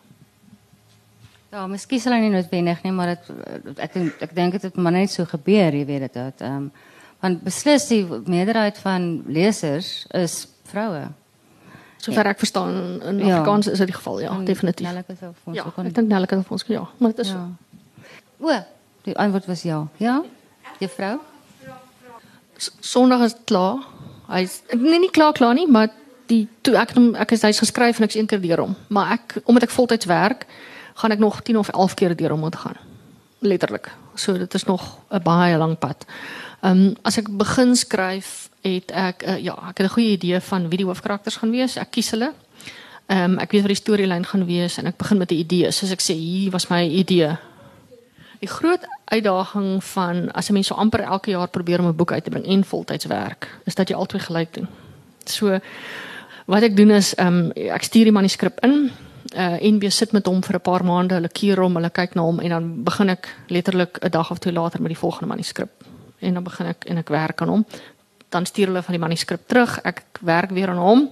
[1.52, 4.96] Ja, miskien sal hy nie noodwendig nie, maar dit ek ek dink dit het maar
[4.96, 6.72] net so gebeur, jy weet dit dat ehm um,
[7.22, 11.04] want beslis die meerderheid van lesers is vroue.
[12.02, 12.72] Sover ek verstaan
[13.12, 13.36] in ja.
[13.36, 14.88] Afrikaans is dit die geval, ja, en definitief.
[14.88, 15.86] Nelleke sou ons ja, kon.
[15.86, 17.44] Ek dink Nelleke sou ons ja, maar dit is ja.
[17.44, 18.08] so.
[18.42, 18.58] O,
[19.06, 19.84] die antwoord was ja.
[20.02, 20.16] Ja?
[20.82, 21.20] Juffrou?
[22.80, 23.86] Sondag is klaar.
[24.32, 25.92] Hy's nee nie klaar klaar nie, maar
[26.32, 29.42] die toe ek ek is hy's geskryf en ek's een keer deur hom, maar ek
[29.44, 30.48] omdat ek voltyds werk,
[31.02, 32.78] gaan ek nog 10 of 11 keer deur hom moet gaan.
[33.42, 33.90] Letterlik.
[34.16, 36.06] So dit is nog 'n baie lang pad.
[36.62, 40.40] Ehm um, as ek begin skryf het ek uh, ja, ek het 'n goeie idee
[40.40, 41.78] van wie die hoofkarakters gaan wees.
[41.78, 42.34] Ek kies hulle.
[43.06, 45.72] Ehm um, ek weet wat die storielyn gaan wees en ek begin met 'n idee.
[45.72, 47.38] Soos ek sê, hier was my idee.
[48.40, 52.12] Die groot uitdaging van as 'n mens so amper elke jaar probeer om 'n boek
[52.12, 54.68] uit te bring en voltyds werk, is dat jy albei gelyk doen.
[55.26, 55.60] So
[56.46, 58.92] wat ek doen is ehm um, ek stuur die manuskrip in.
[59.32, 62.22] Uh NB sit met hom vir 'n paar maande, hulle keer hom, hulle kyk na
[62.22, 65.72] hom en dan begin ek letterlik 'n dag of twee later met die volgende manuskrip.
[66.20, 67.66] En dan begin ek en ek werk aan hom
[68.32, 69.80] dan stuur hulle van die manuskrip terug.
[69.84, 71.10] Ek werk weer aan hom.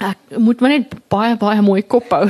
[0.00, 2.24] Ek moet maar net baie baie mooi kop hou.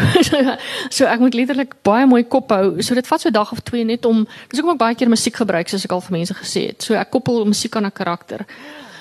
[0.97, 2.83] so ek moet letterlik baie mooi kop hou.
[2.83, 5.09] So dit vat so 'n dag of twee net om dis hoekom ek baie keer
[5.09, 6.83] musiek gebruik soos ek al vir mense gesê het.
[6.83, 8.47] So ek koppel musiek aan 'n karakter.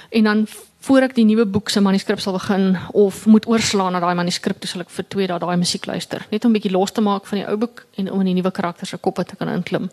[0.09, 0.47] En dan
[0.79, 4.63] voor ek die nuwe boek se manuskrip sal begin of moet oorslaan na daai manuskrip,
[4.65, 7.25] sal ek vir 2 dae daai musiek luister, net om 'n bietjie los te maak
[7.27, 9.89] van die ou boek en om in die nuwe karakter se koppe te kan inklim.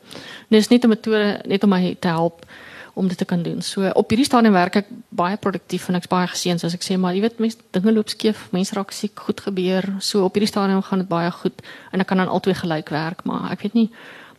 [0.51, 2.47] Dis net 'n metode net om my te help
[2.95, 3.63] om dit te kan doen.
[3.63, 6.97] So op hierdie stadium werk ek baie produktief en ek's baie geseën soos ek sê,
[6.97, 9.85] maar jy weet mense dinge loop skeef, mense raak siek, goed gebeur.
[10.01, 11.61] So op hierdie stadium gaan dit baie goed
[11.93, 13.91] en ek kan dan albei gelyk werk, maar ek weet nie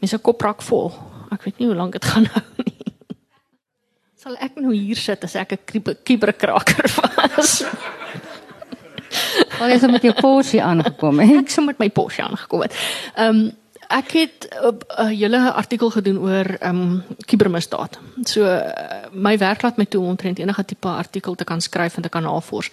[0.01, 0.91] mense kop raak vol.
[1.31, 2.86] Ek weet nie hoe lank dit gaan hou nie.
[4.27, 6.83] Sal ek nou hier sit as ek 'n kieberkraker
[7.15, 7.63] was?
[9.63, 11.37] Al is met jou Porsche aangekom, hè?
[11.39, 12.75] Ek sou met my Porsche aangekom het.
[13.15, 13.55] Ehm um,
[13.87, 17.99] Ek het 'n uh, hele artikel gedoen oor ehm um, kubermisdaad.
[18.23, 18.59] So uh,
[19.11, 22.23] my werk laat my toe omtrent enige tipe artikel te kan skryf en te kan
[22.23, 22.69] navors.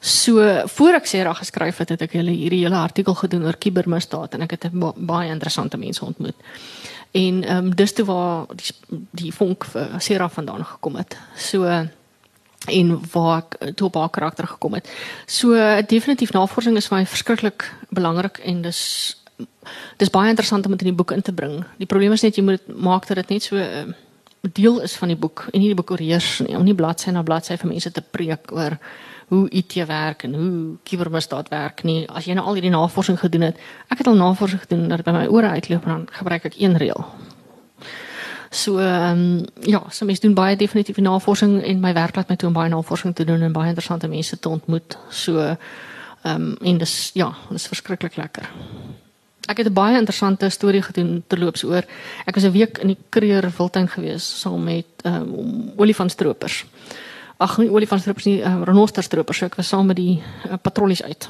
[0.00, 4.34] So voor ek Sera geskryf het, het ek hele hierdie hele artikel gedoen oor kubermisdaad
[4.34, 6.36] en ek het ba baie interessante mense ontmoet.
[7.10, 11.16] En ehm um, dis toe waar die die vonk vir Sera vandaan gekom het.
[11.36, 11.64] So
[12.66, 14.90] en waar ek toe op haar karakter gekom het.
[15.26, 15.54] So
[15.86, 18.82] definitief navorsing is vir my verskriklik belangrik en dis
[19.96, 21.64] dis baie interessant om dit in die boek in te bring.
[21.78, 23.94] Die probleem is net jy moet maak dat dit net so 'n uh,
[24.52, 26.56] deel is van die boek en nie die boek oorheers nie.
[26.56, 28.78] Om nie bladsy na bladsy vir mense te preek oor
[29.28, 32.06] hoe IT werk en hoe kubermisdaad werk nie.
[32.08, 33.56] As jy nou al hierdie navorsing gedoen het,
[33.92, 36.76] ek het al navorsing gedoen dat by my ore uitloop en dan gebruik ek een
[36.76, 37.04] reël.
[38.50, 42.36] So ehm um, ja, so mense doen baie definitief navorsing en my werk laat my
[42.36, 44.96] toe om baie navorsing te doen en baie interessante mense te ontmoet.
[45.10, 45.58] So ehm
[46.24, 48.48] um, en dis ja, dis verskriklik lekker.
[49.48, 51.84] Ek het 'n baie interessante storie gedoen terloops oor.
[52.24, 56.64] Ek was 'n week in die Kruger Wildtuin gewees saam met ehm um, olifantstropers.
[57.38, 59.38] Ag, nie olifantstropers nie, uh, renosterstropers.
[59.38, 61.28] So ek was saam met die uh, patrollies uit.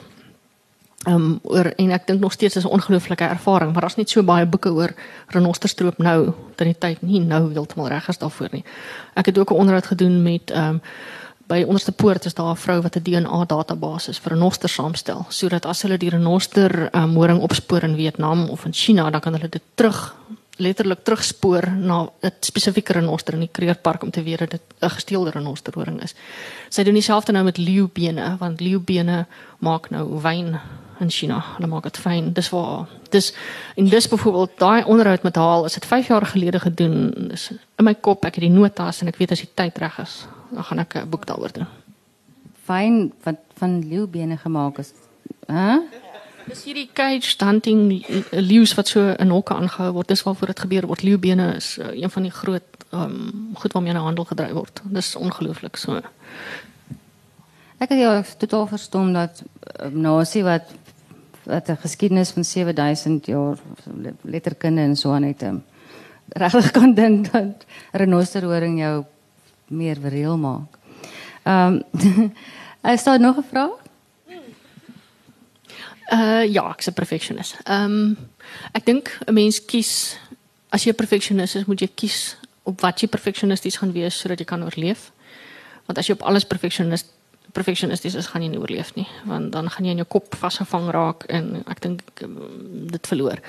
[1.06, 4.10] Ehm um, oor en ek dink nog steeds is 'n ongelooflike ervaring, maar daar's net
[4.10, 4.94] so baie boeke oor
[5.26, 8.64] renosterstroop nou, dat die tyd nie nou heeltemal reg is daarvoor nie.
[9.14, 10.80] Ek het ook 'n onderhoud gedoen met ehm um,
[11.48, 15.66] by onderste poort is daar 'n vrou wat 'n DNA database vir renoster saamstel sodat
[15.66, 19.48] as hulle die renoster um, moring opspoor in Vietnam of in China dan kan hulle
[19.48, 20.14] dit terug
[20.58, 24.90] letterlik terugspoor na 'n spesifieke renoster in die Kreerpark om te weet dat dit 'n
[24.90, 26.14] gesteelde renoster horing is.
[26.68, 29.26] Sy doen dieselfde nou met leeubene want leeubene
[29.58, 30.60] maak nou wyn
[31.00, 31.44] in China.
[31.56, 32.32] Hulle maak dit fyn.
[32.32, 32.86] Dis waar.
[33.10, 33.32] Dis
[33.76, 37.14] en dis byvoorbeeld daai onderhoud met haar, is dit 5 jaar gelede gedoen.
[37.28, 39.98] Dis in my kop, ek het die notas en ek weet as die tyd reg
[39.98, 41.66] is, dan gaan ek 'n boek daaroor doen.
[42.64, 44.92] Fyn wat van leeubene gemaak is.
[45.46, 45.54] Hæ?
[45.54, 45.80] Huh?
[46.48, 47.80] Dis hierdie cage hunting
[48.32, 50.08] leeu's wat so in hokke aangehou word.
[50.08, 51.02] Dis waarvoor dit gebeur word.
[51.04, 54.80] Leeubene is uh, een van die groot ehm um, goed waarmee in handel gedryf word.
[54.84, 56.00] Dis ongelooflik so.
[57.78, 59.42] Ek het jou totaal verstom dat
[59.82, 60.72] um, nasie wat
[61.44, 63.58] wat 'n geskiedenis van 7000 jaar
[64.22, 65.64] letterkunde en so aan het um,
[66.28, 69.04] regtig kan dink dat renosterhoring jou
[69.66, 70.78] meer reël maak.
[71.42, 72.32] Ehm um,
[72.94, 73.87] is daar nog 'n vraag?
[76.12, 77.56] Uh ja, ek's 'n perfectionist.
[77.64, 78.16] Ehm um,
[78.72, 80.16] ek dink 'n mens kies
[80.68, 84.38] as jy 'n perfectionist is, moet jy kies op wat jy perfectionisties gaan wees sodat
[84.38, 85.10] jy kan oorleef.
[85.86, 87.06] Want as jy op alles perfectionist
[87.52, 90.90] perfectionisties is, gaan jy nie oorleef nie, want dan gaan jy in jou kop vasgevang
[90.90, 93.40] raak en ek dink ehm, dit verloor.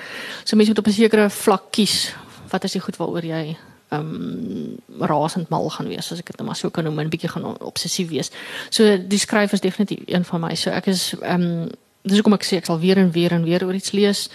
[0.44, 2.14] So mense moet op 'n sekere vlak kies
[2.50, 3.56] wat is die goed waaroor jy
[3.90, 7.06] ehm um, rasend mal gaan wees as ek dit nou maar so kan noem en
[7.06, 8.30] 'n bietjie gaan obsessief wees.
[8.70, 10.54] So die skryf is definitief een van my.
[10.54, 11.70] So ek is ehm um,
[12.02, 14.28] dis hoekom ek sê ek sal weer en weer en weer oor iets lees.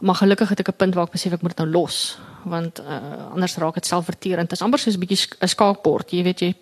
[0.00, 2.78] Maar gelukkig het ek 'n punt waar ek besef ek moet dit nou los want
[2.80, 4.48] uh, anders raak dit selfverterend.
[4.48, 6.10] Dit is amper soos 'n bietjie 'n skaakbord.
[6.10, 6.54] Jy weet jy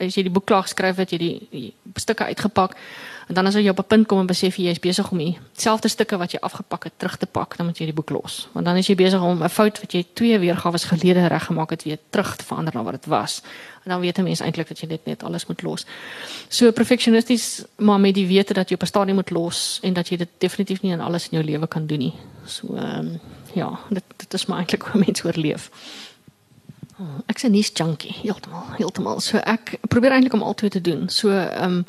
[0.00, 2.76] as jy die boek klaar geskryf het, jy die, die stukke uitgepak
[3.28, 5.88] en dan as jy op 'n punt kom en besef jy is besig om dieselfde
[5.88, 8.48] stukke wat jy afgepak het terug te pak, dan moet jy die boek los.
[8.52, 11.82] Want dan is jy besig om 'n fout wat jy twee weergawe gelede reggemaak het
[11.82, 13.42] weer terug te verander na wat dit was.
[13.84, 15.86] En dan weet 'n mens eintlik dat jy dit net alles moet los.
[16.48, 20.08] So perfectionisties, maar met die wete dat jy op 'n stadium moet los en dat
[20.08, 22.14] jy dit definitief nie in alles in jou lewe kan doen nie.
[22.44, 23.20] So ehm um,
[23.54, 25.70] ja, dit dit is maar eintlik hoe mense oorleef.
[27.26, 29.20] Ek's 'n nuus junkie, heeltemal, heeltemal.
[29.20, 31.08] So ek probeer eintlik om altyd te doen.
[31.08, 31.84] So ehm um,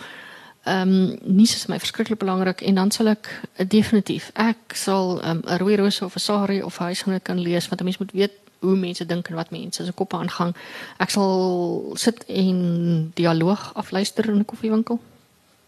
[0.63, 5.19] ehm um, nuus is my verskriklik belangrik en dan sal ek uh, definitief ek sal
[5.21, 8.11] 'n um, rooi rose of 'n sari of dit kan lees want 'n mens moet
[8.11, 10.53] weet hoe mense dink en wat mense se koppe aangaan.
[10.97, 14.99] Ek sal sit en dialoog afluister in 'n koffiewinkel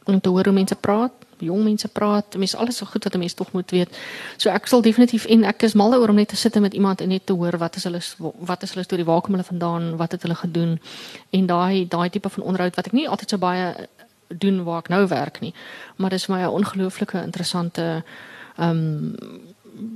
[0.03, 1.11] om te hoor hoe mense praat
[1.41, 2.37] jong mense praat.
[2.37, 3.97] Mense alles so goed wat 'n mens tog moet weet.
[4.37, 7.01] So ek sal definitief en ek is mal oor om net te sit met iemand
[7.01, 8.01] en net te hoor wat is hulle
[8.39, 10.79] wat is hulle storie, waar kom hulle vandaan, wat het hulle gedoen
[11.29, 13.87] en daai daai tipe van onderhoud wat ek nie altyd so baie
[14.37, 15.53] doen waar ek nou werk nie.
[15.95, 18.03] Maar dis vir my 'n ongelooflike interessante
[18.57, 19.15] ehm um,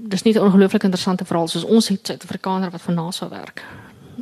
[0.07, 3.63] dis nie 'n ongelooflike interessante verhaal soos ons het Suid-Afrikaner wat van NASA werk.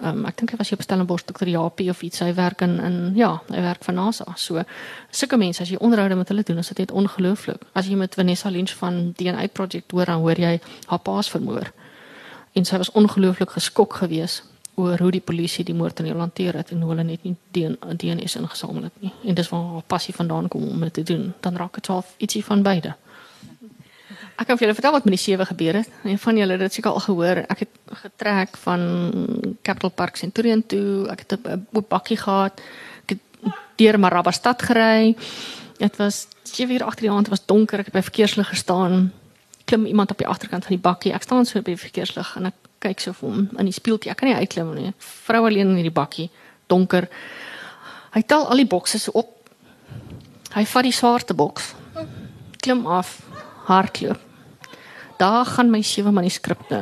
[0.04, 2.20] Um, ek dink hy was hier op Stellenbosch dokter Japie of iets.
[2.20, 4.26] Hy werk in in ja hy werk vir NASA.
[4.36, 4.64] So
[5.12, 7.62] sulke mense as jy onderhoude met hulle doen is dit net ongelooflik.
[7.74, 11.72] As jy met Vanessa Lynch van DNA project hoor dan hoor jy haar paas vermoor.
[12.54, 14.44] En sy was ongelooflik geskok geweest
[14.76, 17.36] oor hoe die polisie die moord aan haar hanteer het en hoe hulle net nie
[17.52, 21.34] DNA ingesamel het nie en dis waar haar passie vandaan kom om dit te doen
[21.40, 22.96] dan raak dit half ietsie van beide
[24.34, 25.90] Ek kan vir julle vertel wat met die sewe gebeur het.
[26.04, 27.44] Een van julle het dit seker al gehoor.
[27.54, 28.82] Ek het getrek van
[29.62, 31.06] Capital Park Centurion toe.
[31.14, 32.62] Ek het 'n oop bakkie gehad.
[33.06, 35.16] Ek het deur Maraba stad gery.
[35.78, 37.80] Dit was 7 uur agter die aand, was donker.
[37.80, 39.14] Ek het by verkeerslig gestaan.
[39.66, 41.14] klim iemand op die agterkant van die bakkie.
[41.14, 42.54] Ek staan so by die verkeerslig en ek
[42.84, 44.12] kyk so vir hom in die spieeltjie.
[44.12, 44.92] Ek kan nie uitklim nie.
[45.28, 46.30] Vrou alleen in hierdie bakkie,
[46.72, 47.08] donker.
[48.14, 49.32] Hy tel al die bokse so op.
[50.54, 51.74] Hy vat die swarte boks.
[52.64, 53.18] Klim af,
[53.68, 54.20] hardloop.
[55.18, 56.82] Daar gaan my sewe manuskripte.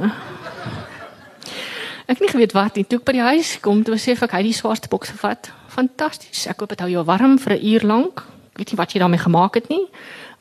[2.12, 2.84] Ek het nie geweet wat nie.
[2.84, 5.52] Toe ek by die huis kom, toe besef ek hy het die swarte boks gevat.
[5.72, 6.48] Fantasties.
[6.52, 8.26] Ek hoop dit hou jou warm vir 'n uur lank.
[8.52, 9.88] Ek weet nie wat jy daarmee gemaak het nie,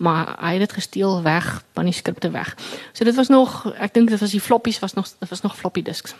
[0.00, 2.56] maar hy het dit gesteel weg, manuskripte weg.
[2.92, 5.56] So dit was nog, ek dink dit was die floppies was nog dit was nog
[5.56, 6.14] floppy disks.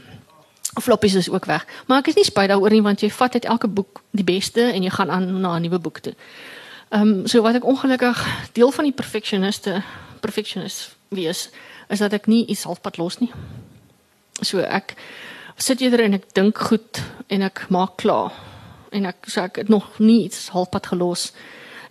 [0.82, 1.64] Floppies is ook weg.
[1.86, 4.66] Maar ek is nie spyt daaroor nie want jy vat uit elke boek die beste
[4.68, 6.12] en jy gaan aan na 'n nuwe boek toe.
[6.90, 8.20] Ehm um, so wat ek ongelukkig
[8.52, 9.82] deel van die perfectioniste
[10.20, 11.48] perfectionist wees
[11.88, 13.32] is dat ek nie iets halfpad los nie.
[14.42, 14.94] So ek
[15.56, 18.32] sit eerder en ek dink goed en ek maak klaar.
[18.90, 21.32] En ek so ek het nog nie iets halfpad gelos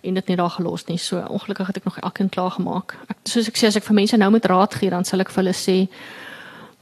[0.02, 0.98] en dit net daar gelos nie.
[0.98, 2.96] So ongelukkig het ek nog elkeen klaar gemaak.
[3.08, 5.30] Ek soos ek sê as ek vir mense nou met raad gee, dan sal ek
[5.30, 5.76] vir hulle sê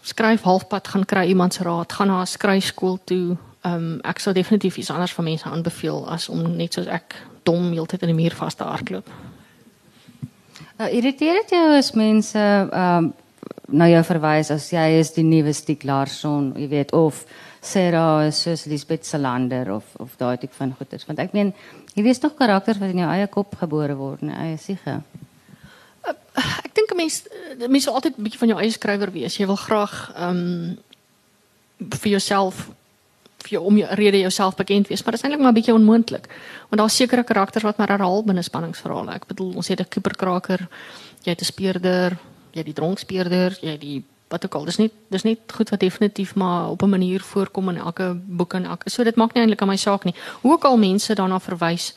[0.09, 3.37] skryf halfpad gaan kry iemand se raad, gaan na 'n skryfskool toe.
[3.65, 7.15] Ehm um, ek sal definitief iets anders vir mense aanbeveel as om net soos ek
[7.43, 9.09] dom heeltyd in die muur vas te hardloop.
[10.79, 13.15] Uh, irriteer dit jou as mense ehm um,
[13.69, 17.27] na jou verwys as jy is die nuwe Stieg Larsson, jy weet of
[17.61, 21.55] Sarah is soos Lisbeth Salander of of daai tipe van goeters want ek meen
[21.95, 25.01] hierdie is tog karakters wat in jou eie kop gebore word, in eie siege.
[26.07, 26.15] Uh,
[26.65, 27.23] ek dink 'n mens
[27.67, 29.37] mense sal altyd 'n bietjie van jou eie skrywer wees.
[29.37, 30.79] Jy wil graag ehm um,
[31.79, 32.69] vir jouself
[33.39, 35.75] vir jou, om jou rede jouself bekend wees, maar dit is eintlik maar 'n bietjie
[35.75, 36.27] onmoontlik.
[36.69, 39.15] Want daar's sekere karakters wat maar herhaal binne spanningsverhale.
[39.15, 40.69] Ek bedoel, ons het 'n kuperkraker,
[41.23, 42.19] jy het 'n speurder,
[42.53, 44.65] jy het die dronkspeurder, jy het die wat ook al.
[44.65, 48.55] Dis nie dis nie goed wat definitief maar op 'n manier voorkom in elke boek
[48.55, 48.91] en elke.
[48.91, 50.15] So dit maak nie eintlik aan my saak nie.
[50.41, 51.95] Hoe ook al mense daarna verwys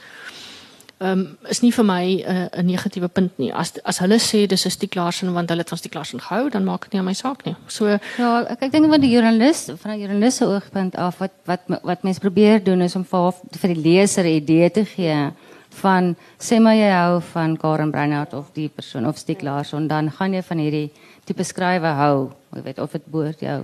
[1.02, 3.54] ehm um, is nie vir my 'n uh, negatiewe punt nie.
[3.54, 6.50] As as hulle sê dis 'n Stieg Larsson want hulle het van Stieg Larsson gehou,
[6.50, 7.56] dan maak dit nie aan my saak nie.
[7.68, 11.32] So ja, ek ek dink van die joernalis van 'n joernalis se oogpunt af wat
[11.46, 15.32] wat wat mense probeer doen is om vir vir die leser 'n idee te gee
[15.72, 20.12] van sê maar jy hou van Karen Breinhout of die persoon of Stieg Larsson, dan
[20.12, 20.92] gaan jy van hierdie
[21.26, 22.32] tipe skrywe hou.
[22.56, 23.62] Jy weet of dit behoort jou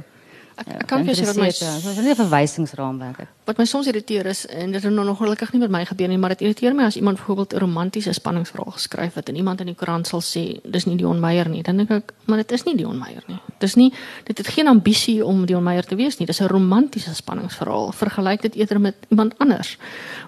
[0.58, 3.28] Ek, ek kan vir jou sê wat my so 'n verwysingsraamwerk.
[3.46, 6.18] Wat my soms irriteer is en dit het nog ongelukkig nie met my gebeur nie,
[6.18, 9.68] maar dit irriteer my as iemand byvoorbeeld 'n romantiese spanningsverhaal geskryf het en iemand in
[9.68, 11.62] die koerant sal sê dis nie Dion Meyer nie.
[11.64, 13.40] Dan dink ek, maar dit is nie Dion Meyer nie.
[13.60, 13.94] Dis nie
[14.24, 16.26] dit het geen ambisie om Dion Meyer te wees nie.
[16.26, 17.92] Dis 'n romantiese spanningsverhaal.
[17.92, 19.78] Vergelyk dit eerder met iemand anders.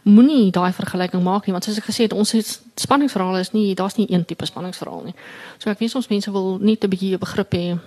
[0.03, 3.75] Moenie daai vergelyking maak nie want soos ek gesê het, ons het spanningsverhale is nie
[3.75, 5.15] daar's nie een tipe spanningsverhaal nie.
[5.57, 7.79] So ek weet ons mense wil net 'n bietjie begrip hê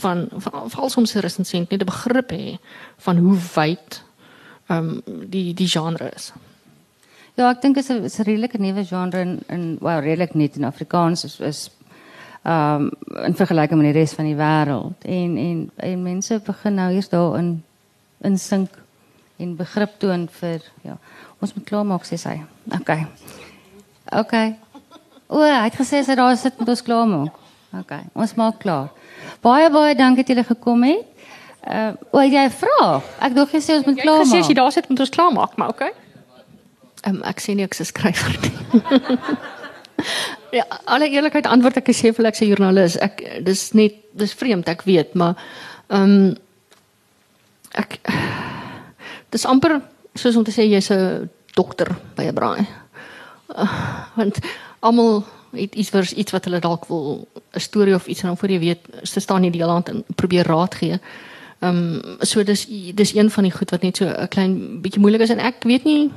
[0.00, 2.58] van veral soms resensent net 'n begrip hê
[2.96, 4.02] van hoe wyd
[4.66, 6.32] ehm um, die die genre is.
[7.34, 10.64] Ja, ek dink dit is 'n redelike nuwe genre in in wel redelik net in
[10.64, 11.70] Afrikaans is is
[12.42, 16.74] ehm um, in vergelyking met die res van die wêreld en en en mense begin
[16.74, 17.62] nou eers daarin
[18.20, 18.70] insink
[19.36, 20.98] en begrip toon vir ja.
[21.38, 22.38] Ons moet klaar maak sê hy.
[22.72, 22.90] OK.
[24.12, 24.34] OK.
[25.28, 27.43] O, hy het gesê sy daar sit met ons klaar maak.
[27.80, 27.96] OK.
[28.14, 28.92] Ons maak klaar.
[29.44, 31.10] Baie baie dankie dat julle gekom het.
[31.64, 32.88] Uh, o, jy vra.
[33.24, 34.26] Ek dink jy sê ons moet klaar maak.
[34.26, 35.92] Ek sê as jy daar sit moet ons klaar maak, maar okay.
[37.04, 38.52] Ehm um, ek sê nie ek is 'n skrywer nie.
[40.58, 42.98] ja, alle eerlikheid antwoord ek sê vir ek se joernalis.
[43.00, 45.36] Ek dis net dis vreemd, ek weet, maar
[45.88, 46.36] ehm um,
[47.74, 47.98] ek
[49.34, 49.80] dis amper
[50.14, 52.66] soos om te sê jy's 'n dokter by 'n braai.
[53.48, 54.40] Uh, want
[54.80, 55.24] almal
[55.56, 58.58] iets vir iets wat hulle dalk wil 'n storie of iets en dan voor jy
[58.58, 61.00] weet, se staan nie die hele hand en probeer raad gee.
[61.60, 65.00] Ehm um, so dis dis een van die goed wat net so 'n klein bietjie
[65.00, 66.10] moeilik is en ek weet nie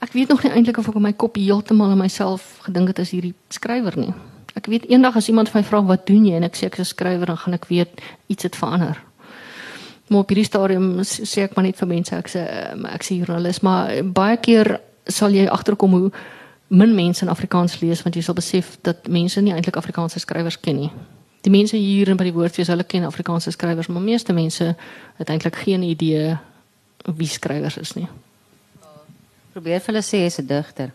[0.00, 3.10] ek weet nog nie eintlik of ek my kop heeltemal aan myself gedink het as
[3.10, 4.12] hierdie skrywer nie.
[4.54, 6.88] Ek weet eendag as iemand my vra wat doen jy en ek sê ek is
[6.88, 9.00] 'n skrywer dan gaan ek weet iets het verander.
[10.08, 12.40] Maar op hierdie stadium sê ek maar net vir mense ek sê
[12.94, 16.10] ek sê joernalis maar baie keer sal jy agterkom hoe
[16.74, 20.58] min mense in Afrikaans lees want jy sal besef dat mense nie eintlik Afrikaanse skrywers
[20.60, 20.90] ken nie.
[21.46, 24.72] Die mense hier in by die woordfees, hulle ken Afrikaanse skrywers, maar meeste mense
[25.18, 26.34] het eintlik geen idee
[27.04, 28.08] wie skrywers is nie.
[29.54, 30.90] Probeer vir hulle sê jy's 'n digter.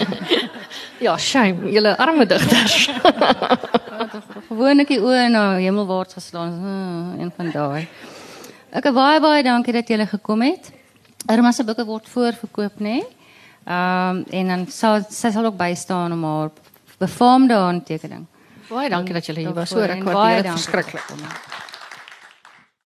[1.06, 2.90] ja, shame, julle arme digters.
[4.50, 6.52] Gewoonlik die oë na hemelwaarts geslaan,
[7.18, 7.88] een van daai.
[8.70, 10.70] Ek baie baie dankie dat julle gekom het.
[11.26, 13.00] Irma se boeke word voorverkoop, nê?
[13.00, 13.19] Nee?
[13.66, 16.50] Um, en dan sal sy sal ook bystaan om haar
[16.98, 18.26] befaamde handtekening.
[18.70, 19.72] Baie dankie dat julle hier was.
[19.74, 21.02] Hoor, ek waardeer dit verskriklik.